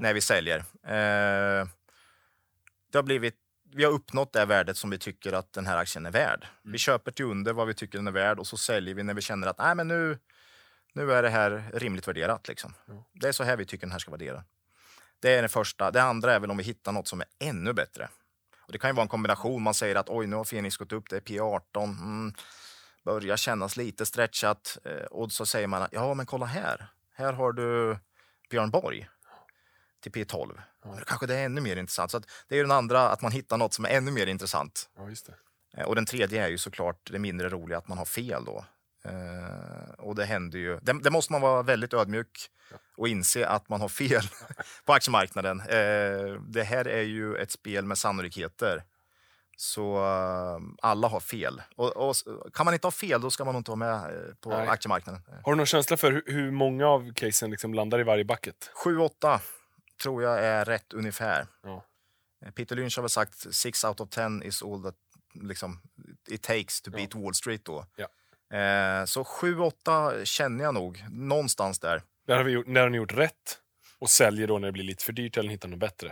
[0.02, 0.58] när vi säljer.
[0.84, 1.68] Eh,
[2.92, 3.36] det har blivit,
[3.72, 6.44] vi har uppnått det värdet som vi tycker att den här aktien är värd.
[6.44, 6.72] Mm.
[6.72, 9.14] Vi köper till under vad vi tycker den är värd och så säljer vi när
[9.14, 10.20] vi känner att Nej, men nu,
[10.94, 12.48] nu är det här rimligt värderat.
[12.48, 12.74] Liksom.
[12.86, 13.06] Ja.
[13.14, 14.44] Det är så här vi tycker den här ska värdera.
[15.20, 15.92] Det är det första.
[15.92, 18.10] Det andra är väl om vi hittar något som är ännu bättre.
[18.60, 19.62] Och det kan ju vara en kombination.
[19.62, 21.84] Man säger att oj, nu har Phoenix gått upp, det är P18.
[21.84, 22.34] Mm,
[23.06, 24.78] börjar kännas lite stretchat.
[24.84, 26.88] Eh, och så säger man att ja, men kolla här.
[27.14, 27.98] Här har du
[28.50, 29.10] Björn Borg
[30.02, 30.60] till P12.
[30.84, 30.98] Ja.
[31.08, 32.12] Kanske det är ännu mer intressant.
[32.12, 34.90] Så det är den andra, att man hittar något som är ännu mer intressant.
[34.98, 35.10] Ja.
[35.78, 38.66] Eh, Och den tredje är ju såklart det mindre roliga, att man har fel då.
[39.06, 40.80] Eh, och det händer ju.
[40.82, 42.48] Det, det måste man vara väldigt ödmjuk
[42.98, 44.22] och inse att man har fel
[44.86, 45.60] på aktiemarknaden.
[45.60, 48.84] Eh, det här är ju ett spel med sannolikheter.
[49.58, 51.62] Så eh, alla har fel.
[51.76, 52.16] Och, och
[52.54, 54.68] kan man inte ha fel, då ska man nog inte vara med på Nej.
[54.68, 55.22] aktiemarknaden.
[55.44, 58.72] Har du någon känsla för hur, hur många av casen liksom landar i varje bucket?
[58.86, 59.40] 7-8
[60.02, 61.48] tror jag är rätt ungefär.
[61.64, 61.86] Ja.
[62.46, 64.96] Eh, Peter Lynch har väl sagt 6 out of 10 is all that
[65.44, 65.82] liksom,
[66.30, 66.98] it takes to Ja.
[66.98, 67.66] beat Wall Street.
[67.66, 67.86] Då.
[67.96, 68.08] Ja.
[68.58, 72.02] Eh, så 7-8 känner jag nog, någonstans där.
[72.28, 73.60] Där har, vi gjort, där har ni gjort rätt
[74.00, 76.08] och säljer då när det blir lite för dyrt eller hittar något bättre.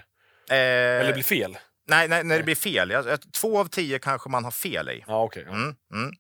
[0.49, 1.57] Eh, Eller blir fel.
[1.87, 2.89] nej, nej, när det blir fel.
[2.89, 5.03] Jag, två av tio kanske man har fel i.
[5.07, 5.43] Ja, okej.
[5.47, 5.53] ja.
[5.53, 6.11] Mm, mm.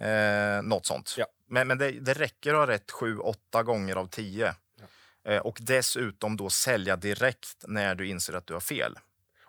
[0.00, 1.14] Eh, något sånt.
[1.18, 1.26] Ja.
[1.48, 4.54] Men, men det, det räcker att ha rätt 7-8 gånger av 10.
[5.24, 8.98] Eh, och dessutom då sälja direkt när du inser att du har fel.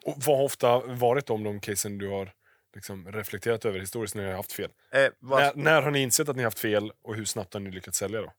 [0.06, 2.32] Och vad har ofta varit om de casen du har
[2.76, 4.70] liksom reflekterat över historiskt när ni har haft fel?
[4.92, 7.54] Eh, vad, När, när har ni insett att ni har haft fel och hur snabbt
[7.54, 8.34] har ni lyckats sälja då?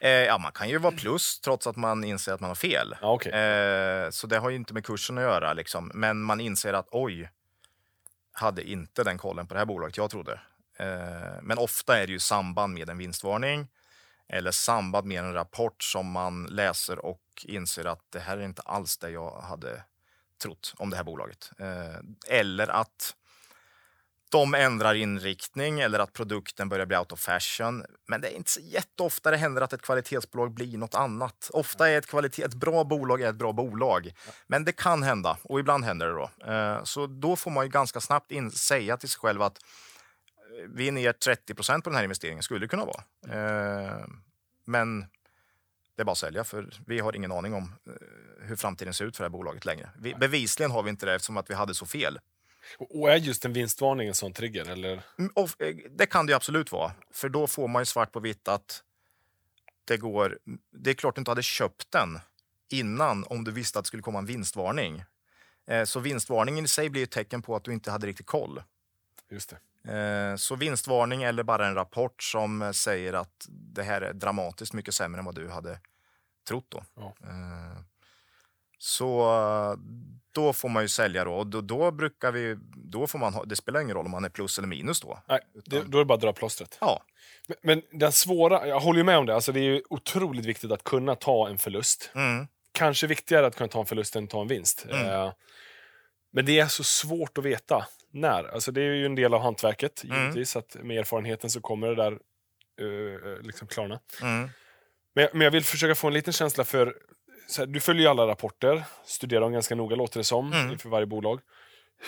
[0.00, 2.96] Eh, ja, man kan ju vara plus trots att man inser att man har fel.
[3.00, 3.32] Ja, okej.
[3.32, 5.52] Eh, så det har ju inte med kursen att göra.
[5.52, 5.90] Liksom.
[5.94, 7.30] Men man inser att oj,
[8.32, 10.40] hade inte den kollen på det här bolaget jag trodde.
[11.42, 13.68] Men ofta är det ju samband med en vinstvarning
[14.32, 18.62] eller samband med en rapport som man läser och inser att det här är inte
[18.62, 19.84] alls det jag hade
[20.42, 21.50] trott om det här bolaget.
[21.58, 23.14] Eh, eller att
[24.30, 27.84] de ändrar inriktning eller att produkten börjar bli out of fashion.
[28.08, 31.50] Men det är inte så jätteofta det händer att ett kvalitetsbolag blir något annat.
[31.52, 34.12] Ofta är ett, kvalitet, ett bra bolag ett bra bolag.
[34.46, 36.52] Men det kan hända och ibland händer det då.
[36.52, 39.58] Eh, så då får man ju ganska snabbt in, säga till sig själv att
[40.68, 43.02] vi är ner 30% på den här investeringen, skulle det kunna vara.
[43.28, 44.06] Eh,
[44.64, 45.00] men
[45.96, 47.72] det är bara att sälja för vi har ingen aning om
[48.40, 49.90] hur framtiden ser ut för det här bolaget längre.
[49.98, 52.18] Vi, bevisligen har vi inte det eftersom att vi hade så fel.
[52.78, 54.70] Och är just en vinstvarning en sån trigger?
[54.70, 55.02] Eller?
[55.18, 56.92] Mm, eh, det kan det absolut vara.
[57.10, 58.82] För då får man ju svart på vitt att
[59.84, 60.38] det går...
[60.70, 62.18] Det är klart du inte hade köpt den
[62.70, 65.04] innan om du visste att det skulle komma en vinstvarning.
[65.66, 68.62] Eh, så vinstvarningen i sig blir ett tecken på att du inte hade riktigt koll.
[69.30, 69.92] Just det.
[69.92, 74.94] Eh, så vinstvarning eller bara en rapport som säger att det här är dramatiskt mycket
[74.94, 75.78] sämre än vad du hade
[76.48, 76.84] trott då.
[76.94, 77.14] Ja.
[78.78, 79.26] Så
[80.32, 81.34] då får man ju sälja då.
[81.34, 84.24] Och då, då brukar vi, då får man ha, det spelar ingen roll om man
[84.24, 85.22] är plus eller minus då.
[85.28, 86.78] Nej, det, då är det bara att dra plåstret.
[86.80, 87.02] Ja.
[87.48, 90.44] Men, men, den svåra, jag håller ju med om det, alltså det är ju otroligt
[90.44, 92.10] viktigt att kunna ta en förlust.
[92.14, 92.46] Mm.
[92.72, 94.86] Kanske viktigare att kunna ta en förlust än att ta en vinst.
[94.90, 95.06] Mm.
[95.06, 95.32] Uh,
[96.32, 98.44] men det är så svårt att veta när.
[98.44, 100.20] Alltså det är ju en del av hantverket, mm.
[100.20, 100.56] givetvis.
[100.56, 102.18] Att med erfarenheten så kommer det där
[102.80, 104.00] uh, liksom klarna.
[104.22, 104.50] Mm.
[105.14, 106.94] Men, men jag vill försöka få en liten känsla för
[107.58, 110.70] här, du följer ju alla rapporter, studerar dem ganska noga låter det som, mm.
[110.70, 111.40] inför varje bolag.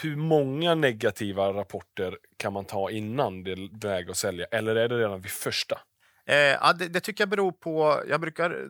[0.03, 4.47] Hur många negativa rapporter kan man ta innan det är läge att sälja?
[4.47, 5.81] Eller är det redan vid första?
[6.27, 8.03] Eh, ja, det, det, tycker jag beror på...
[8.09, 8.69] Jag brukar,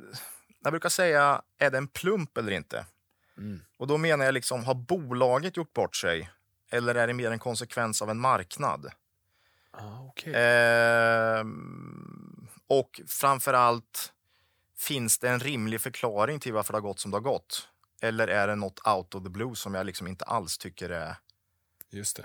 [0.62, 2.86] jag brukar säga, är det en plump eller inte?
[3.38, 3.60] Mm.
[3.78, 6.30] Och då menar jag, liksom, har bolaget gjort bort sig?
[6.72, 8.92] Eller är det mer en konsekvens av en marknad?
[9.70, 10.32] Ah, okay.
[10.32, 11.44] eh,
[12.66, 14.12] och framför allt
[14.82, 17.68] Finns det en rimlig förklaring till varför det har gått som det har gått?
[18.00, 21.16] Eller är det något out of the blue som jag liksom inte alls tycker är,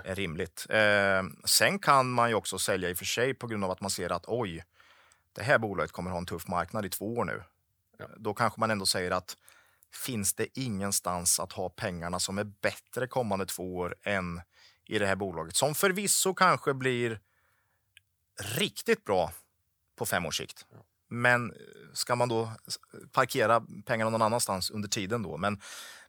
[0.04, 0.66] är rimligt?
[0.70, 3.80] Eh, sen kan man ju också sälja i och för sig på grund av att
[3.80, 4.64] man ser att oj,
[5.32, 7.42] det här bolaget kommer ha en tuff marknad i två år nu.
[7.98, 8.06] Ja.
[8.16, 9.36] Då kanske man ändå säger att
[9.94, 14.40] finns det ingenstans att ha pengarna som är bättre kommande två år än
[14.86, 17.20] i det här bolaget som förvisso kanske blir
[18.40, 19.32] riktigt bra
[19.96, 20.66] på fem års sikt.
[21.08, 21.52] Men
[21.92, 22.52] ska man då
[23.12, 25.36] parkera pengarna någon annanstans under tiden då?
[25.36, 25.60] Men,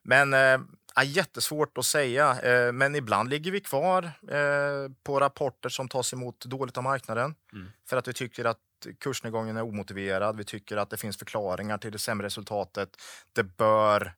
[0.04, 0.60] men äh,
[1.06, 2.42] jättesvårt att säga.
[2.42, 7.36] Äh, men ibland ligger vi kvar äh, på rapporter som tas emot dåligt av marknaden
[7.54, 7.68] mm.
[7.90, 8.60] för att vi tycker att
[9.00, 10.38] kursnedgången är omotiverad.
[10.38, 12.90] Vi tycker att det finns förklaringar till det sämre resultatet.
[13.34, 14.14] Det bör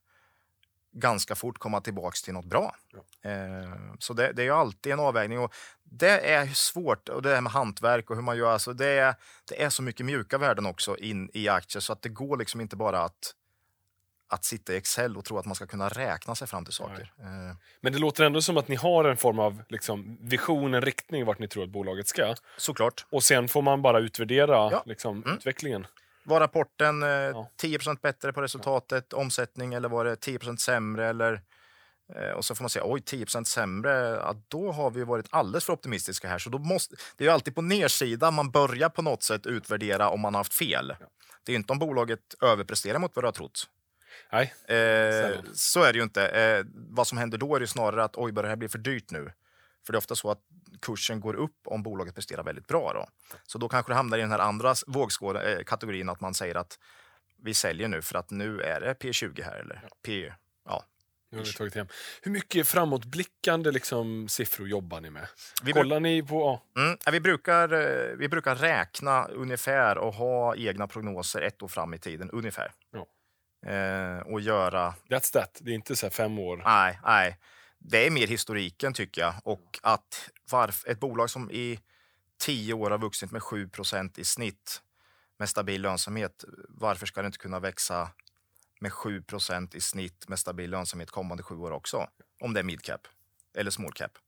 [0.92, 2.76] ganska fort komma tillbaka till något bra.
[2.92, 3.30] Ja.
[3.30, 5.38] Eh, så det, det, är ju alltid en avvägning.
[5.38, 5.54] Och
[5.84, 8.52] det är svårt, och det här med hantverk och hur man gör.
[8.52, 9.14] Alltså det, är,
[9.48, 12.60] det är så mycket mjuka värden också in i aktier så att det går liksom
[12.60, 13.34] inte bara att
[14.32, 17.12] att sitta i Excel och tro att man ska kunna räkna sig fram till saker.
[17.20, 17.56] Eh.
[17.80, 21.24] Men det låter ändå som att ni har en form av liksom, vision, en riktning
[21.24, 22.34] vart ni tror att bolaget ska.
[22.56, 23.06] Såklart.
[23.10, 24.82] Och sen får man bara utvärdera ja.
[24.86, 25.36] liksom, mm.
[25.36, 25.86] utvecklingen.
[26.24, 27.50] Var rapporten eh, ja.
[27.62, 29.18] 10% bättre på resultatet, ja.
[29.18, 31.08] omsättning, eller var det 10% sämre?
[31.08, 31.40] Eller,
[32.14, 35.64] eh, och så får man säga, oj, 10% sämre, ja, då har vi varit alldeles
[35.64, 36.38] för optimistiska här.
[36.38, 40.08] Så då måste, det är ju alltid på nedsidan man börjar på något sätt utvärdera
[40.08, 40.94] om man har haft fel.
[41.44, 43.68] Det är inte om bolaget överpresterar mot vad du har trott.
[44.32, 46.26] Nej, eh, så är det ju inte.
[46.26, 48.78] Eh, vad som händer då är det snarare att oj, börjar det här bli för
[48.78, 49.32] dyrt nu?
[49.86, 50.40] För det är ofta så att
[50.82, 52.92] kursen går upp om bolaget presterar väldigt bra.
[52.92, 53.36] Då.
[53.46, 56.78] Så då kanske det hamnar i den här andra eh, kategorin att man säger att
[57.42, 59.56] vi säljer nu för att nu är det P20 här.
[59.56, 59.96] Eller ja.
[60.02, 60.32] P,
[60.64, 60.84] ja.
[61.30, 61.86] Nu har vi tagit hem.
[62.22, 65.28] Hur mycket framåtblickande liksom, siffror jobbar ni med?
[65.62, 66.60] Vi Kollar ni på...
[66.74, 66.82] Ja.
[66.82, 71.94] Mm, vi, brukar, eh, vi brukar räkna ungefär och ha egna prognoser ett år fram
[71.94, 72.72] i tiden, ungefär.
[72.92, 73.06] Ja.
[73.66, 74.94] Eh, och göra...
[75.08, 75.58] That's that.
[75.60, 76.62] Det är inte så fem år.
[76.64, 77.38] Nej, nej
[77.84, 79.34] det är mer historiken tycker jag.
[79.44, 81.80] Och att varf, ett bolag som i
[82.38, 84.82] tio år har vuxit med 7% i snitt
[85.38, 88.10] med stabil lönsamhet, varför ska det inte kunna växa
[88.80, 92.08] med 7% i snitt med stabil lönsamhet kommande sju år också?
[92.40, 93.08] Om det är midcap
[93.54, 94.18] eller small cap.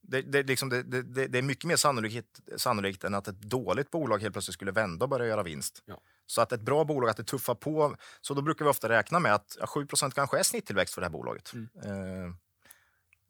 [0.00, 3.90] Det, det, liksom det, det, det, är mycket mer sannolikt, sannolikt än att ett dåligt
[3.90, 5.82] bolag helt plötsligt skulle vända och börja göra vinst.
[5.86, 6.00] Ja.
[6.26, 7.96] Så att ett bra bolag, att det tuffar på.
[8.20, 11.04] Så då brukar vi ofta räkna med att ja, 7% kanske är snitttillväxt för det
[11.04, 11.52] här bolaget.
[11.52, 11.68] Mm.
[11.84, 12.34] Eh,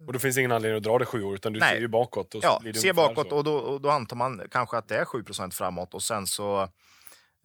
[0.06, 1.74] och då finns ingen anledning att dra det sju år, utan du Nej.
[1.74, 2.34] ser ju bakåt.
[2.34, 5.50] Och ja, ser bakåt och då, och då antar man kanske att det är 7%
[5.50, 6.62] framåt och sen så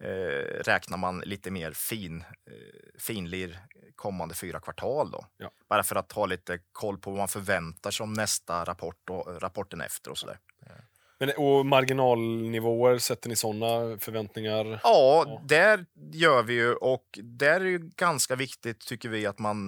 [0.02, 3.58] eh, räknar man lite mer fin, eh, finlir
[3.96, 5.10] kommande fyra kvartal.
[5.10, 5.26] Då.
[5.36, 5.50] Ja.
[5.68, 9.42] Bara för att ha lite koll på vad man förväntar sig om nästa rapport och
[9.42, 10.38] rapporten efter och sådär.
[11.26, 14.64] Men, och marginalnivåer, sätter ni sådana förväntningar?
[14.82, 15.42] Ja, Ja.
[15.44, 19.58] där gör vi ju och där är det ju ganska viktigt tycker vi att man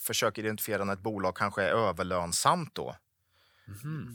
[0.00, 2.96] försöker identifiera när ett bolag kanske är överlönsamt då.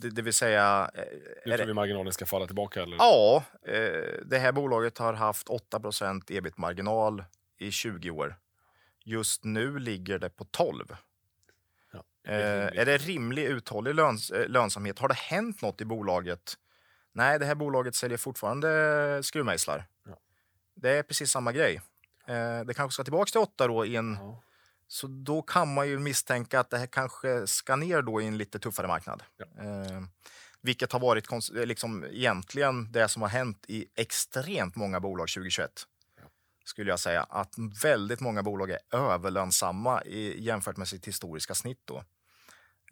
[0.02, 0.92] Det, det vill säga...
[0.94, 1.04] eh,
[1.46, 2.82] Nu är tror det, vi marginalen ska falla tillbaka?
[2.84, 2.98] Eller?
[2.98, 7.24] ja, eh, det här bolaget har haft 8% ebit-marginal
[7.60, 8.36] i 20 år.
[9.06, 10.86] Just nu ligger det på 12.
[11.94, 15.00] Ja, Eh, är det rimlig uthållig löns lönsamhet?
[15.00, 16.54] Har det hänt något i bolaget?
[17.14, 19.86] Nej, det här bolaget säljer fortfarande skruvmejslar.
[20.06, 20.18] Ja.
[20.76, 21.82] Det är precis samma grej.
[22.28, 24.18] Eh, det kanske ska tillbaka till åtta då i en...
[24.20, 24.44] Ja.
[24.88, 28.38] Så då kan man ju misstänka att det här kanske ska ner då i en
[28.38, 29.24] lite tuffare marknad.
[29.38, 29.46] Ja.
[29.64, 30.02] Eh,
[30.62, 35.72] vilket har varit liksom egentligen det som har hänt i extremt många bolag 2021.
[36.18, 36.24] Ja.
[36.66, 37.24] Skulle jag säga.
[37.24, 37.54] Att
[37.84, 41.82] väldigt många bolag är överlönsamma i, jämfört med sitt historiska snitt.
[41.86, 42.04] Då.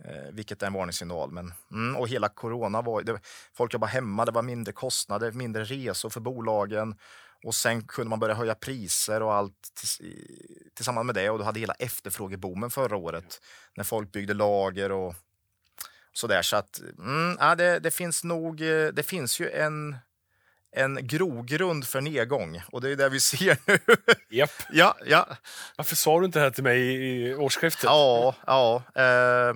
[0.05, 1.31] Eh, vilket är en varningssignal.
[1.31, 3.01] Men, mm, och hela corona var...
[3.01, 3.19] Det,
[3.53, 6.95] folk jobbade hemma, det var mindre kostnader, mindre resor för bolagen.
[7.43, 11.29] Och sen kunde man börja höja priser och allt tills, i- tillsammans med det.
[11.29, 13.41] Och då hade hela efterfrågeboomen förra året.
[13.75, 15.15] När folk byggde lager och
[16.13, 16.41] sådär.
[16.41, 18.61] Så att, mm, ja, det, det finns nog...
[18.61, 19.97] eh, Det finns ju en,
[20.71, 22.61] en grogrund för nedgång.
[22.67, 23.79] Och det är det vi ser nu.
[24.29, 24.51] Japp.
[24.71, 25.27] ja, ja.
[25.77, 27.83] Varför sa du inte det här till mig i i årsskiftet?
[27.83, 28.83] Ja, ja.
[28.95, 29.55] Eh,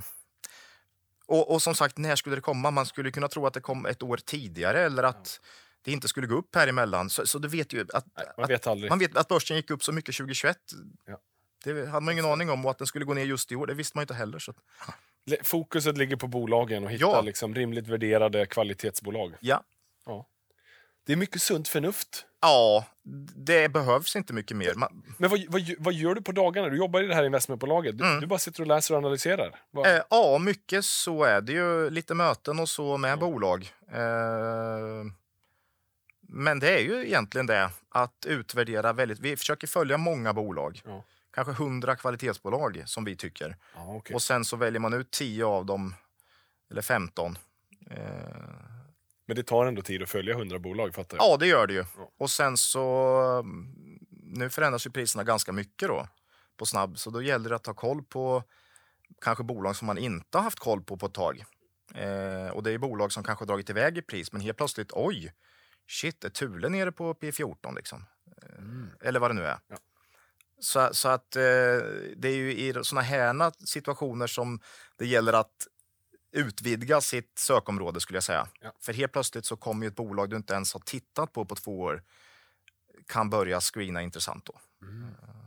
[1.28, 2.72] och, och som sagt, när skulle det komma?
[2.72, 5.40] Man skulle kunna tro att det kom ett år tidigare eller att
[5.82, 7.10] det inte skulle gå upp här emellan.
[7.10, 8.92] Så, så du vet ju att, Nej, man att, vet aldrig.
[8.92, 10.58] man vet att börsen gick upp så mycket 2021.
[11.06, 11.20] Ja.
[11.64, 13.68] Det hade man ingen aning om och att den skulle gå ner just i år,
[13.68, 14.40] det visste man inte heller.
[14.40, 14.58] Så att,
[15.44, 17.22] Fokuset ligger på bolagen och hitta Ja.
[17.22, 19.34] liksom rimligt värderade kvalitetsbolag.
[19.40, 19.64] ja.
[21.06, 22.26] Det är mycket sunt förnuft.
[22.42, 22.86] ja,
[23.36, 24.74] det behövs inte mycket mer.
[24.76, 26.70] Man, Men vad, vad, vad gör du på dagarna?
[26.70, 27.98] Du jobbar i det här investmentbolaget.
[27.98, 28.20] Du, Mm.
[28.22, 29.60] du bara sitter och läser och analyserar.
[29.72, 31.90] Vad- Eh, ja, mycket så är det ju.
[31.90, 33.72] Lite möten och så med bolag.
[33.92, 35.06] Eh,
[36.22, 39.20] men det är ju egentligen det, att utvärdera väldigt...
[39.20, 40.82] Vi försöker följa många bolag.
[40.86, 41.04] Ja.
[41.34, 43.58] Kanske hundra kvalitetsbolag som vi tycker.
[43.76, 44.14] Ja, okej.
[44.16, 45.96] Och sen så väljer man ut 10 av dem,
[46.72, 47.38] eller 15.
[47.90, 47.98] Eh,
[49.26, 51.26] Men det tar ändå tid att följa 100 bolag, fattar jag?
[51.26, 51.86] ja, det gör det ju.
[51.98, 52.12] Ja.
[52.20, 52.80] Och sen så...
[53.40, 53.74] mm,
[54.10, 56.08] Nu förändras ju priserna ganska mycket då,
[56.58, 56.98] på snabb.
[56.98, 58.44] Så då gäller det att ha koll på
[59.22, 61.44] kanske bolag som man inte har haft koll på på ett tag.
[61.96, 64.92] Eh, och det är bolag som kanske har dragit iväg i pris, men helt plötsligt,
[64.94, 65.34] oj,
[65.90, 68.06] shit, är Thule nere på P14 liksom?
[68.42, 69.58] Eh, Eller vad det nu är.
[69.68, 69.78] Ja.
[70.60, 71.42] Så, så att eh,
[72.18, 74.60] det är ju i såna här situationer som
[74.98, 75.68] det gäller att
[76.34, 78.48] utvidga sitt sökområde skulle jag säga.
[78.62, 78.72] Ja.
[78.80, 81.80] För helt plötsligt så kommer ett bolag du inte ens har tittat på på två
[81.80, 82.04] år
[83.08, 84.54] kan börja screena intressant då.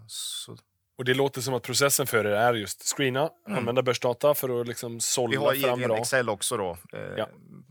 [0.07, 0.57] Så
[0.99, 4.69] Och det låter som att processen för er är just screena, använda börsdata för att
[4.69, 5.99] liksom vi sålla har fram egen bra.
[5.99, 6.79] Excel också då.
[6.93, 7.29] Eh, Ja.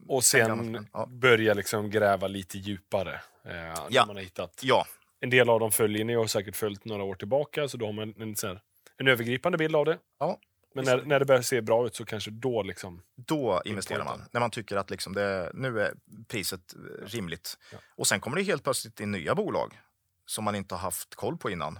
[0.08, 1.06] Och sen ja.
[1.06, 3.22] börja liksom gräva lite djupare.
[3.46, 3.56] Eh,
[3.90, 4.06] Ja.
[4.06, 4.60] man har hittat.
[4.64, 4.86] ja,
[5.20, 7.86] En del av dem följer ni och har säkert följt några år tillbaka, så då
[7.86, 8.62] har man en, här,
[8.98, 9.98] en övergripande bild av det.
[10.20, 10.40] ja.
[10.76, 13.02] Men när, när det börjar se bra ut så kanske då liksom...
[13.16, 14.22] Då investerar man.
[14.32, 15.94] När man tycker att liksom det, nu är
[16.28, 17.58] priset eh, rimligt.
[17.72, 17.78] Ja.
[17.96, 19.80] Och sen kommer det helt plötsligt in nya bolag
[20.26, 21.80] som man inte har haft koll på innan.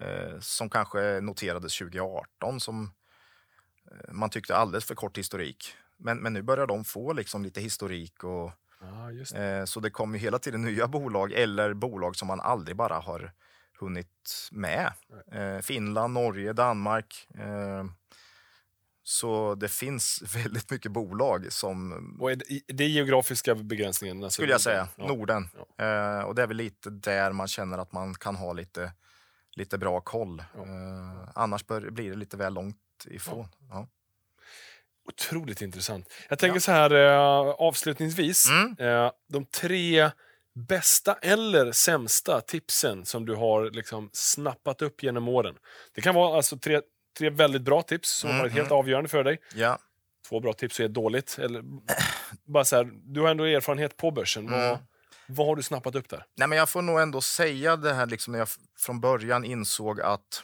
[0.00, 2.92] Eh, som kanske noterades 2018 som
[3.90, 5.74] eh, man tyckte alldeles för kort historik.
[5.96, 8.24] Men, men nu börjar de få liksom lite historik.
[8.24, 8.50] och
[9.12, 9.44] just det.
[9.56, 13.32] eh, Så det kommer hela tiden nya bolag eller bolag som man aldrig bara har
[13.80, 14.92] hunnit med.
[15.32, 17.28] Eh, Finland, Norge, Danmark.
[19.08, 24.24] Så det finns väldigt mycket bolag som Och är det, det är geografiska begränsningen?
[24.24, 24.88] Alltså, skulle jag säga.
[24.96, 25.06] Ja.
[25.06, 25.48] Norden.
[25.78, 28.92] Eh, och det är väl lite där man känner att man kan ha lite,
[29.56, 30.44] lite bra koll.
[30.54, 30.62] Ja.
[30.62, 33.48] Eh, annars bör, blir det lite väl långt ifrån.
[33.70, 33.88] Ja.
[35.08, 36.12] Otroligt intressant.
[36.28, 38.48] Jag tänker så här eh, avslutningsvis.
[38.50, 38.76] Mm.
[38.78, 40.10] Eh, de tre
[40.54, 45.54] bästa eller sämsta tipsen som du har liksom snappat upp genom åren.
[45.94, 46.80] Det kan vara alltså tre,
[47.18, 48.78] tre väldigt bra tips som Mm, har varit helt mm.
[48.78, 49.40] avgörande för dig.
[49.54, 49.78] Ja.
[50.28, 51.38] Två bra tips ett dåligt.
[51.38, 51.64] Eller,
[52.44, 54.48] bara så här, du har ändå erfarenhet på börsen.
[54.48, 54.60] Mm.
[54.60, 54.78] Vad,
[55.26, 56.26] vad har du snappat upp där?
[56.34, 58.48] Nej, men jag får nog ändå säga det här liksom när jag
[58.78, 60.42] från början insåg att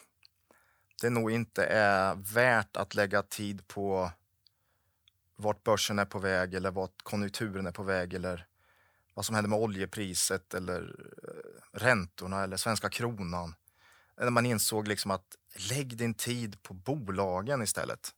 [1.03, 4.11] det nog inte är värt att lägga tid på
[5.37, 8.47] vart börsen är på väg eller vart konjunkturen är på väg eller
[9.15, 13.55] vad som händer med oljepriset eller eh, räntorna eller svenska kronan.
[14.17, 15.37] När man insåg liksom att
[15.71, 18.11] lägg din tid på bolagen istället.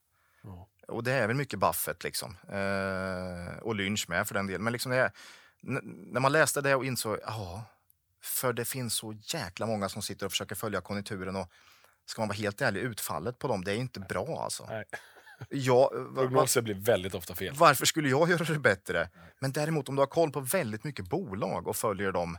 [0.42, 0.68] Ja.
[0.88, 2.36] Och det är väl mycket Buffett liksom.
[2.48, 4.64] Eh, och Lynch med för den delen.
[4.64, 5.10] Men liksom är,
[5.60, 7.64] när man läste det och insåg, ja,
[8.22, 11.50] för det finns så jäkla många som sitter och försöker följa konjunkturen och
[12.06, 14.66] ska man vara helt ärlig, utfallet på dem, det är inte bra alltså.
[14.66, 14.84] Nej.
[15.48, 17.54] Ja, Prognoser blir väldigt ofta fel.
[17.54, 19.08] varför skulle jag göra det bättre?
[19.38, 22.38] Men däremot om du har koll på väldigt mycket bolag och följer dem.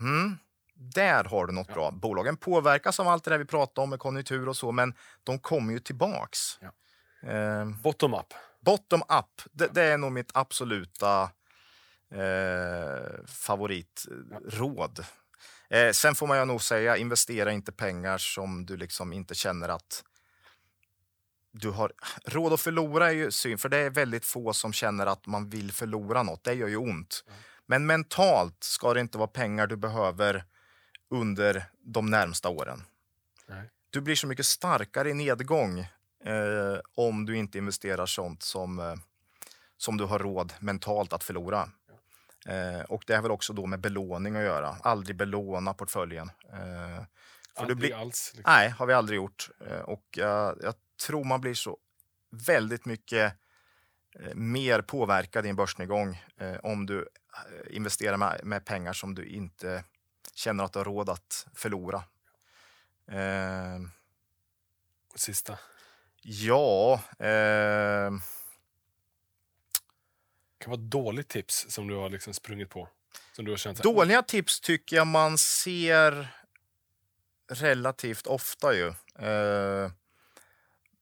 [0.00, 0.38] Mm,
[0.78, 1.90] där har du något bra.
[1.90, 5.38] Bolagen påverkas av allt det där vi pratar om med konjunktur och så, men de
[5.38, 6.58] kommer ju tillbaks.
[6.60, 6.72] Ja.
[7.30, 8.34] Eh, Bottom up.
[8.60, 11.30] bottom up, det, det är nog mitt absoluta
[12.14, 15.04] eh, favoritråd.
[15.70, 19.68] Eh, sen får man ju nog säga, investera inte pengar som du liksom inte känner
[19.68, 20.04] att
[21.52, 21.92] du har
[22.24, 25.48] råd att förlora är ju synd, för det är väldigt få som känner att man
[25.48, 26.44] vill förlora något.
[26.44, 27.24] Det gör ju ont.
[27.66, 30.44] Men mentalt ska det inte vara pengar du behöver
[31.10, 32.82] under de närmsta åren.
[33.46, 33.70] Nej.
[33.90, 35.78] Du blir så mycket starkare i nedgång
[36.24, 38.94] eh, om du inte investerar sånt som, eh,
[39.76, 41.68] som du har råd mentalt att förlora.
[42.46, 44.76] Eh, och det har väl också då med belåning att göra.
[44.82, 46.30] Aldrig belåna portföljen.
[46.52, 47.02] Eh,
[47.54, 48.32] Aldrig blir, alls.
[48.34, 48.52] Liksom.
[48.52, 49.50] Nej, har vi aldrig gjort.
[49.66, 50.74] Eh, Och jag
[51.06, 51.78] tror man blir så
[52.46, 53.34] väldigt mycket
[54.20, 57.08] eh, mer påverkad i en börsnedgång eh, om du
[57.70, 59.84] investerar med, med pengar som du inte
[60.38, 62.04] känner att du har råd att förlora.
[63.10, 63.80] Eh,
[65.14, 65.58] Sista.
[66.22, 68.10] ja, eh,
[70.58, 72.88] kan vara dåligt tips som du har liksom sprungit på.
[73.32, 76.36] Som du har känt dåliga tips tycker jag man ser
[77.50, 78.88] relativt ofta ju.
[79.26, 79.92] Eh,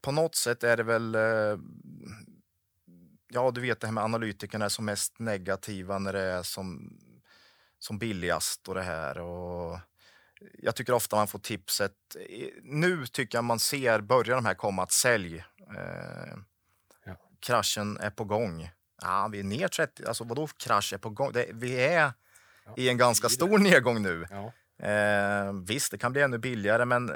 [0.01, 1.59] på något sätt är det väl eh,
[3.29, 6.99] Ja, du vet det här med analytikerna är som mest negativa när det är som,
[7.79, 9.19] som billigast och det här.
[9.19, 9.79] Och
[10.59, 11.93] jag tycker ofta man får tipset.
[12.29, 15.37] eh, Nu tycker jag man ser, börjar de här komma att sälj.
[15.77, 16.37] Eh,
[17.05, 17.17] Ja.
[17.41, 18.71] Kraschen är på gång.
[19.03, 21.33] Ja, vi är ner 30, alltså vadå krasch är på gång?
[21.33, 22.13] Det, vi är
[22.77, 24.27] i en ganska stor nedgång nu.
[24.31, 24.53] Ja.
[24.87, 27.13] Eh, visst, det kan bli ännu billigare, men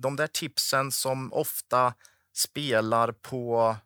[0.00, 1.94] de där tipsen som ofta
[2.32, 3.76] spelar på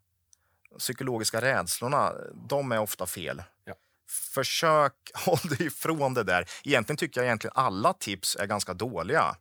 [0.78, 2.12] psykologiska rädslorna,
[2.48, 3.42] de är ofta fel.
[3.64, 3.74] Ja.
[4.08, 6.44] Försök håll dig ifrån det där.
[6.64, 9.36] Egentligen tycker jag egentligen alla tips är ganska dåliga.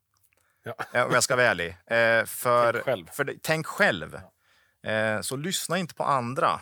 [0.63, 0.75] Ja.
[0.93, 1.69] Eh, Om jag ska vara ärlig.
[1.69, 3.07] Eh, för, Tänk själv.
[3.11, 4.19] För tänk själv.
[4.87, 6.59] Eh, så lyssna inte på andra,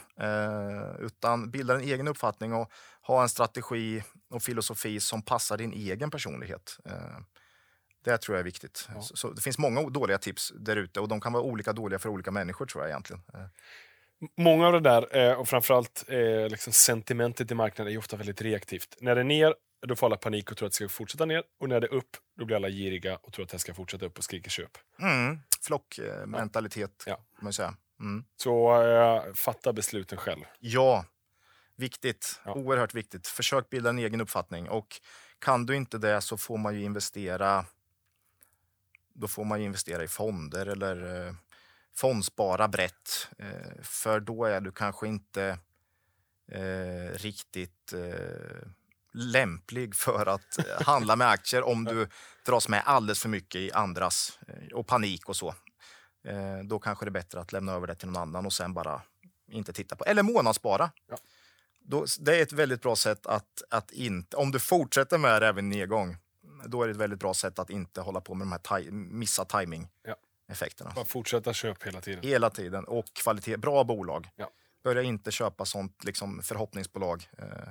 [0.99, 6.11] utan bilda en egen uppfattning och ha en strategi och filosofi som passar din egen
[6.11, 6.77] personlighet.
[8.05, 8.89] Det tror jag är viktigt.
[8.95, 9.01] Ja.
[9.01, 12.09] Så det finns många dåliga tips där ute och de kan vara olika dåliga för
[12.09, 13.21] olika människor tror jag egentligen.
[14.37, 18.41] Många av det där, eh, och framförallt eh, liksom sentimentet i marknaden, är ofta väldigt
[18.41, 18.95] reaktivt.
[18.99, 19.55] När det är ner,
[19.87, 21.43] då får alla panik och tror att det ska fortsätta ner.
[21.59, 24.05] Och när det är upp, då blir alla giriga och tror att det ska fortsätta
[24.05, 24.71] upp och skriker köp.
[25.01, 27.19] Mm, flockmentalitet, Ja.
[27.41, 27.75] man säga.
[27.99, 28.25] Mm.
[28.35, 30.41] Så eh, fatta besluten själv.
[30.59, 31.05] Ja,
[31.75, 32.41] viktigt.
[32.45, 32.53] Ja.
[32.53, 33.27] Oerhört viktigt.
[33.27, 34.69] Försök bilda en egen uppfattning.
[34.69, 35.01] Och
[35.39, 37.65] kan du inte det så får man ju investera
[39.13, 41.33] då får man ju investera i fonder eller eh,
[41.95, 43.29] fondspara brett.
[43.37, 45.59] Eh, för då är du kanske inte
[46.51, 48.67] eh, riktigt eh,
[49.13, 52.07] lämplig för att eh, handla med aktier om du
[52.45, 55.55] dras med alldeles för mycket i andras eh, och panik och så.
[56.27, 58.73] Eh, då kanske det är bättre att lämna över det till någon annan och sen
[58.73, 59.01] bara
[59.51, 60.05] inte titta på.
[60.05, 60.91] Eller månadsspara.
[61.09, 61.17] Ja.
[61.79, 65.47] Då, det är ett väldigt bra sätt att, att inte, om du fortsätter med det
[65.47, 66.17] även nedgång,
[66.65, 68.91] då är det ett väldigt bra sätt att inte hålla på med de här taj,
[68.91, 69.45] missa
[70.03, 70.15] Ja.
[70.45, 70.91] Timing-effekterna.
[70.95, 72.23] Bara fortsätta köp hela tiden.
[72.23, 72.85] Hela tiden.
[72.85, 74.27] Och kvalitet, bra bolag.
[74.35, 74.49] Ja.
[74.83, 77.29] Börja inte köpa sånt liksom, förhoppningsbolag.
[77.37, 77.69] Eh,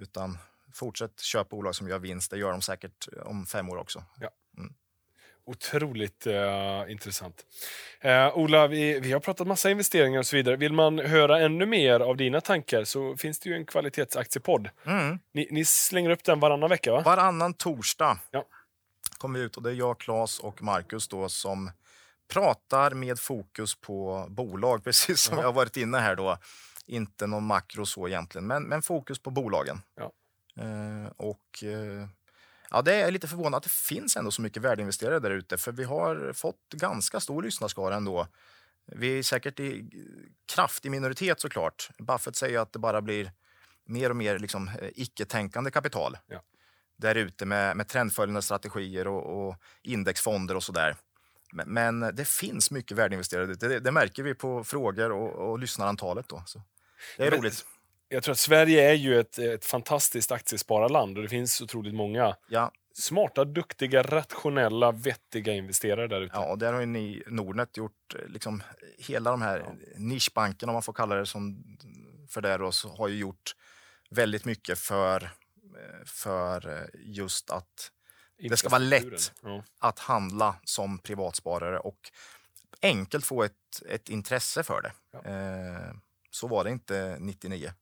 [0.00, 0.38] utan
[0.74, 2.30] fortsätt köpa bolag som gör vinst.
[2.30, 4.04] Det gör de säkert om fem år också.
[5.48, 7.46] Otroligt eh, intressant.
[8.00, 10.56] Eh, Ola, vi, vi har pratat massa investeringar och så vidare.
[10.56, 14.68] Vill man höra ännu mer av dina tankar så finns det ju en kvalitetsaktiepodd.
[14.86, 15.18] Mm.
[15.32, 17.00] Ni, ni slänger upp den varannan vecka, va?
[17.00, 18.44] Varannan torsdag Ja.
[19.16, 21.70] Kommer vi ut och det är jag, Claes och Marcus då som
[22.28, 25.42] pratar med fokus på bolag, precis som Ja.
[25.42, 26.38] jag har varit inne här då.
[26.86, 29.80] Inte någon makro så egentligen, men, men fokus på bolagen.
[29.94, 30.12] Ja.
[30.62, 32.08] Eh, och eh,
[32.70, 35.72] ja, det är lite förvånande att det finns ändå så mycket värdeinvesterare där ute, för
[35.72, 38.26] vi har fått ganska stor lyssnarskara ändå.
[38.86, 39.90] Vi är säkert i
[40.54, 41.90] kraftig minoritet såklart.
[41.98, 43.32] Buffett säger att det bara blir
[43.84, 46.42] mer och mer liksom, eh, icke-tänkande kapital Ja.
[46.96, 50.96] Där ute med, med trendföljande strategier och, och indexfonder och sådär.
[51.52, 51.68] Men,
[52.00, 53.46] men det finns mycket värdeinvesterare.
[53.54, 56.28] Det, det märker vi på frågor och, och lyssnarantalet.
[56.28, 56.42] Då.
[56.46, 56.62] Så
[57.16, 57.66] det är Men- roligt.
[58.08, 62.36] Jag tror att Sverige är ju ett, ett fantastiskt aktiespararland och det finns otroligt många
[62.48, 66.36] Ja, smarta, duktiga, rationella, vettiga investerare där ute.
[66.36, 68.62] ja, och där har ju ni, Nordnet gjort eh, liksom,
[68.98, 69.64] hela de här
[69.96, 71.64] nischbankerna, om man får kalla det som,
[72.30, 73.54] för det, då, så har ju gjort
[74.10, 75.30] väldigt mycket för,
[76.06, 77.90] för eh, just att
[78.38, 79.32] det ska vara lätt.
[79.42, 79.64] Ja.
[79.80, 81.98] att handla som privatsparare och
[82.82, 83.52] enkelt få ett,
[83.88, 84.92] ett intresse för det.
[85.12, 85.30] Ja.
[85.30, 85.94] Eh,
[86.30, 87.72] så var det inte 99.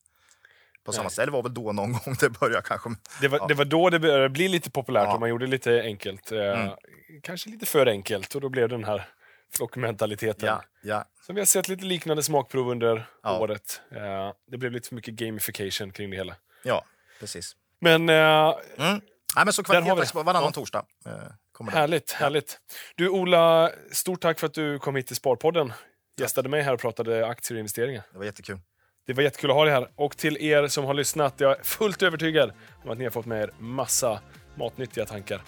[0.85, 1.09] På samma.
[1.17, 2.91] Det var väl då någon gång det började kanske.
[3.21, 3.47] Det var, Ja.
[3.47, 6.33] det var då det började bli lite populärt och man gjorde lite enkelt.
[6.33, 6.77] Eh, Mm.
[7.23, 9.09] Kanske lite för enkelt och då blev det den här
[9.57, 10.47] flockmentaliteten.
[10.49, 13.81] Ja, ja, Som vi har sett lite liknande smakprov under året.
[13.91, 16.37] Eh, det blev lite för mycket gamification kring det hela.
[16.63, 16.85] ja,
[17.21, 17.57] precis.
[17.85, 19.01] Men eh, Mm.
[19.37, 20.15] Nej, men så Där har vi det.
[20.15, 20.51] varannan Ja.
[20.51, 20.85] torsdag.
[21.07, 21.13] Eh,
[21.53, 21.79] kommer det.
[21.79, 22.59] härligt, härligt.
[22.97, 25.73] Du Ola, stort tack för att du kom hit till Sparpodden.
[26.21, 28.03] Gästade mig här och pratade aktier och investeringar.
[28.13, 28.59] Det var jättekul.
[29.07, 29.89] Det var jättekul att ha dig här.
[29.97, 32.53] Och till er som har lyssnat, jag är fullt övertygad
[32.85, 34.21] om att ni har fått med er massa
[34.55, 35.43] matnyttiga tankar.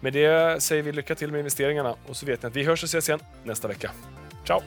[0.00, 2.82] Med det säger vi lycka till med investeringarna och så vet ni att vi hörs
[2.82, 3.90] och ses igen nästa vecka.
[4.46, 4.62] Ciao!